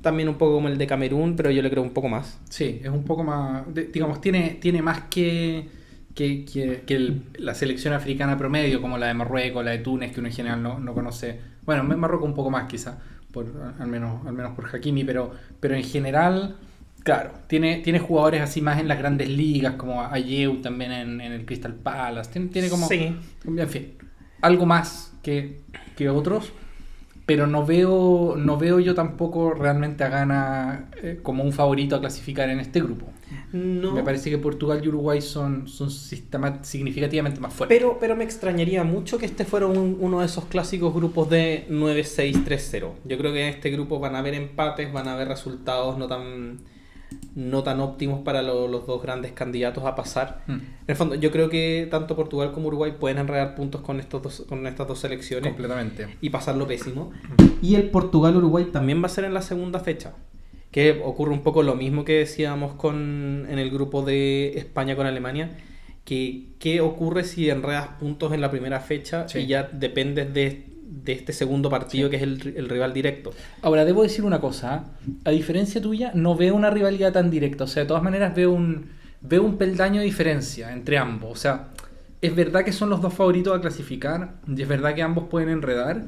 [0.00, 2.38] también un poco como el de Camerún, pero yo le creo un poco más.
[2.48, 3.72] Sí, es un poco más.
[3.74, 5.68] de- digamos, tiene, tiene más que,
[6.14, 10.12] que, que- que el- la selección africana promedio, como la de Marruecos, la de Túnez,
[10.12, 11.40] que uno en general no, no conoce.
[11.64, 12.98] Bueno, en Marruecos un poco más, quizá,
[13.32, 13.46] por,
[13.78, 16.56] al, menos, al menos por Hakimi, pero, pero en general,
[17.04, 21.32] claro, tiene, tiene jugadores así más en las grandes ligas, como Ayew también en, en
[21.32, 22.30] el Crystal Palace.
[22.32, 22.88] Tiene, tiene como.
[22.88, 23.16] Sí.
[23.44, 23.94] En fin,
[24.42, 25.60] algo más que,
[25.96, 26.52] que otros.
[27.26, 32.00] Pero no veo, no veo yo tampoco realmente a Ghana eh, como un favorito a
[32.00, 33.06] clasificar en este grupo.
[33.52, 33.92] No.
[33.92, 37.76] Me parece que Portugal y Uruguay son, son significativamente más fuertes.
[37.78, 41.66] Pero, pero me extrañaría mucho que este fuera un- uno de esos clásicos grupos de
[41.70, 42.92] 9-6-3-0.
[43.04, 46.06] Yo creo que en este grupo van a haber empates, van a haber resultados no
[46.06, 46.58] tan,
[47.34, 50.42] no tan óptimos para lo- los dos grandes candidatos a pasar.
[50.46, 54.00] Mm, En el fondo, yo creo que tanto Portugal como Uruguay pueden enredar puntos con,
[54.00, 56.16] estos dos, con estas dos selecciones completamente.
[56.20, 57.10] y pasarlo pésimo.
[57.62, 60.14] Y el Portugal-Uruguay también va a ser en la segunda fecha.
[60.70, 65.06] Que ocurre un poco lo mismo que decíamos con, en el grupo de España con
[65.06, 65.50] Alemania.
[66.04, 69.40] Que, ¿Qué ocurre si enredas puntos en la primera fecha Sí.
[69.40, 73.32] y ya dependes de, de este segundo partido que es el, el rival directo?
[73.62, 74.84] Ahora, debo decir una cosa.
[75.06, 75.10] ¿eh?
[75.24, 77.64] A diferencia tuya, no veo una rivalidad tan directa.
[77.64, 78.90] O sea, de todas maneras veo un,
[79.20, 81.32] veo un peldaño de diferencia entre ambos.
[81.32, 81.68] O sea,
[82.22, 84.34] es verdad que son los dos favoritos a clasificar.
[84.46, 86.04] Y es verdad que ambos pueden enredar.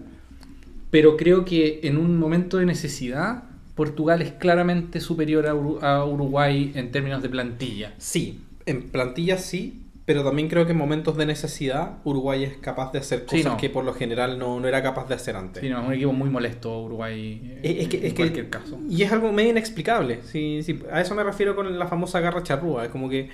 [0.91, 3.45] Pero creo que en un momento de necesidad,
[3.75, 7.95] Portugal es claramente superior a, Uru- a Uruguay en términos de plantilla.
[7.99, 12.93] Sí, en plantilla sí, pero también creo que en momentos de necesidad Uruguay es capaz
[12.93, 13.57] de hacer Sí, cosas no.
[13.57, 15.63] que por lo general no, no era capaz de hacer antes.
[15.63, 18.17] Sí, no, es un equipo muy molesto Uruguay eh, Es, es que, en es que-
[18.23, 18.79] cualquier caso.
[18.91, 20.21] Y es algo medio inexplicable.
[20.25, 22.85] Sí, sí, a eso me refiero con la famosa garra charrúa.
[22.85, 23.31] Es como que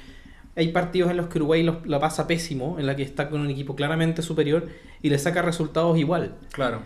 [0.57, 3.41] hay partidos en los que Uruguay los- la pasa pésimo, en la que está con
[3.41, 4.68] un equipo claramente superior
[5.03, 6.34] y le saca resultados igual.
[6.53, 6.82] Claro.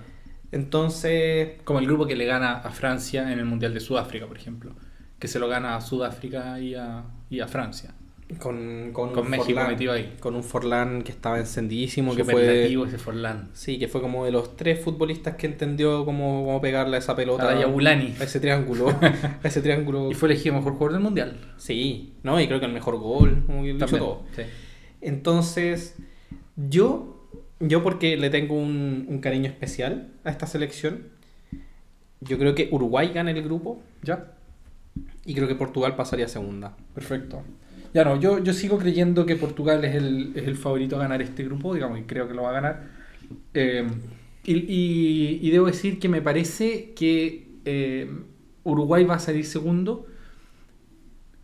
[0.53, 4.37] Entonces, Como el grupo que le gana a Francia en el Mundial de Sudáfrica, por
[4.37, 4.73] ejemplo.
[5.19, 7.95] Que se lo gana a Sudáfrica y a, y a Francia.
[8.39, 10.15] con, con, Con un México Forlán- metido ahí.
[10.21, 12.67] Con un Forlán que estaba encendidísimo, que fue...
[12.67, 13.51] Ese Forlán.
[13.53, 17.15] Sí, que fue como de los tres futbolistas que entendió cómo, cómo pegarle a esa
[17.17, 17.49] pelota.
[17.49, 18.15] A la Yabulani.
[18.21, 18.89] A ese triángulo.
[19.43, 20.11] a ese triángulo.
[20.11, 21.55] Y fue elegido mejor jugador del Mundial.
[21.57, 22.41] Sí, ¿no?
[22.41, 23.43] Y creo que el mejor gol.
[23.47, 24.01] Como que También.
[24.01, 24.23] todo.
[24.37, 24.43] Sí.
[25.01, 25.97] Entonces,
[26.57, 27.12] yo,
[27.63, 31.09] yo porque le tengo un, un cariño especial a esta selección,
[32.21, 34.33] yo creo que Uruguay gana el grupo ¿Ya?
[35.25, 36.77] y creo que Portugal pasaría a segunda.
[36.95, 37.43] Perfecto.
[37.95, 41.23] Ya no, yo, yo sigo creyendo que Portugal es el, es el favorito a ganar
[41.23, 42.89] este grupo, digamos, y creo que lo va a ganar.
[43.55, 43.87] Eh,
[44.45, 48.11] Y, y- y debo decir que me parece que eh,
[48.65, 50.07] Uruguay va a salir segundo.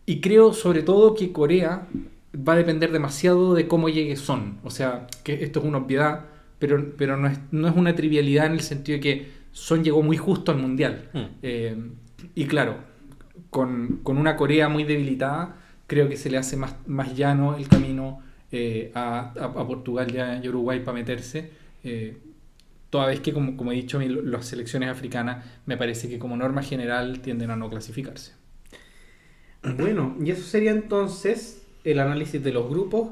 [0.05, 1.87] Y creo sobre todo que Corea
[2.35, 4.59] va a depender demasiado de cómo llegue Son.
[4.63, 6.25] O sea, que esto es una obviedad,
[6.59, 10.03] pero, pero no, es, no es una trivialidad en el sentido de que Son llegó
[10.03, 11.09] muy justo al Mundial.
[11.13, 11.19] Mm.
[11.41, 11.75] Eh,
[12.35, 12.77] y claro,
[13.49, 15.57] con, con una Corea muy debilitada,
[15.87, 18.21] creo que se le hace más, más llano el camino
[18.51, 21.51] eh, a, a- a Portugal y a y Uruguay para meterse.
[21.83, 22.17] eh,
[22.89, 26.63] toda vez que, como, como he dicho, las selecciones africanas me parece que como norma
[26.63, 28.33] general tienden a no clasificarse.
[29.77, 33.09] Bueno, y eso sería entonces el análisis de los grupos.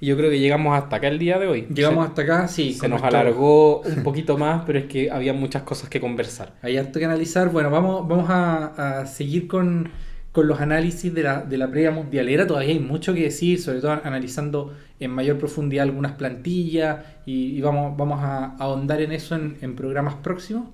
[0.00, 1.66] Y yo creo que llegamos hasta acá el día de hoy.
[1.72, 2.74] Llegamos Se- hasta acá, sí.
[2.74, 6.54] Se nos nuestro- alargó un poquito más, pero es que había muchas cosas que conversar.
[6.62, 7.50] Hay harto que analizar.
[7.50, 9.88] Bueno, vamos, vamos a, a seguir con,
[10.32, 12.46] con los análisis de la, de la previa mundialera.
[12.46, 17.60] Todavía hay mucho que decir, sobre todo analizando en mayor profundidad algunas plantillas y, y
[17.62, 20.68] vamos, vamos a ahondar en eso en, en programas próximos.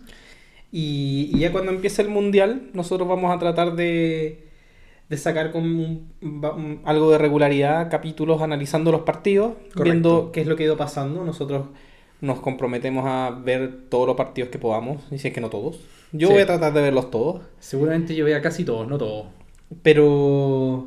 [0.73, 4.45] Y, y ya cuando empiece el mundial, nosotros vamos a tratar de,
[5.11, 9.83] de sacar con un- va- un- algo de regularidad capítulos analizando los partidos, Correcto.
[9.83, 11.25] viendo qué es lo que ha ido pasando.
[11.25, 11.67] Nosotros
[12.23, 15.81] nos comprometemos a ver todos los partidos que podamos, y si es que no todos.
[16.13, 16.35] Yo Sí.
[16.35, 19.27] voy a tratar de verlos todos, Seguramente yo vea casi todos, no todos.
[19.83, 20.87] pero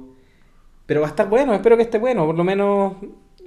[0.85, 2.93] pero va a estar bueno, espero que esté bueno, por lo menos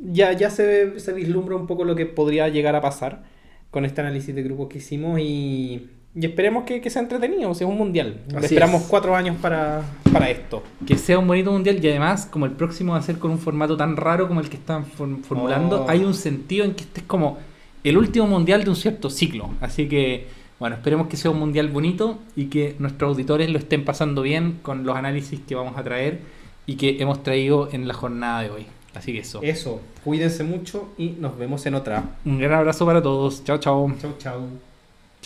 [0.01, 3.24] ya, ya se, se vislumbra un poco lo que podría llegar a pasar
[3.70, 7.55] con este análisis de grupos que hicimos y, y esperemos que, que sea entretenido, o
[7.55, 8.21] sea, un mundial.
[8.35, 8.89] Así Esperamos es.
[8.89, 10.62] cuatro años para, para esto.
[10.87, 13.39] Que sea un bonito mundial y además, como el próximo va a ser con un
[13.39, 15.91] formato tan raro como el que están form- formulando, Oh.
[15.91, 17.37] hay un sentido en que este es como
[17.85, 19.51] el último mundial de un cierto ciclo.
[19.61, 20.27] Así que,
[20.59, 24.59] bueno, esperemos que sea un mundial bonito y que nuestros auditores lo estén pasando bien
[24.62, 26.21] con los análisis que vamos a traer
[26.64, 28.67] y que hemos traído en la jornada de hoy.
[28.95, 29.41] Así que eso.
[29.43, 32.03] Eso, cuídense mucho y nos vemos en otra.
[32.25, 33.45] Un gran abrazo para todos.
[33.45, 33.93] Chao, chao.
[34.01, 34.41] Chau, chau.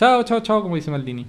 [0.01, 1.27] Chao, chao, chao, como dice Maldini.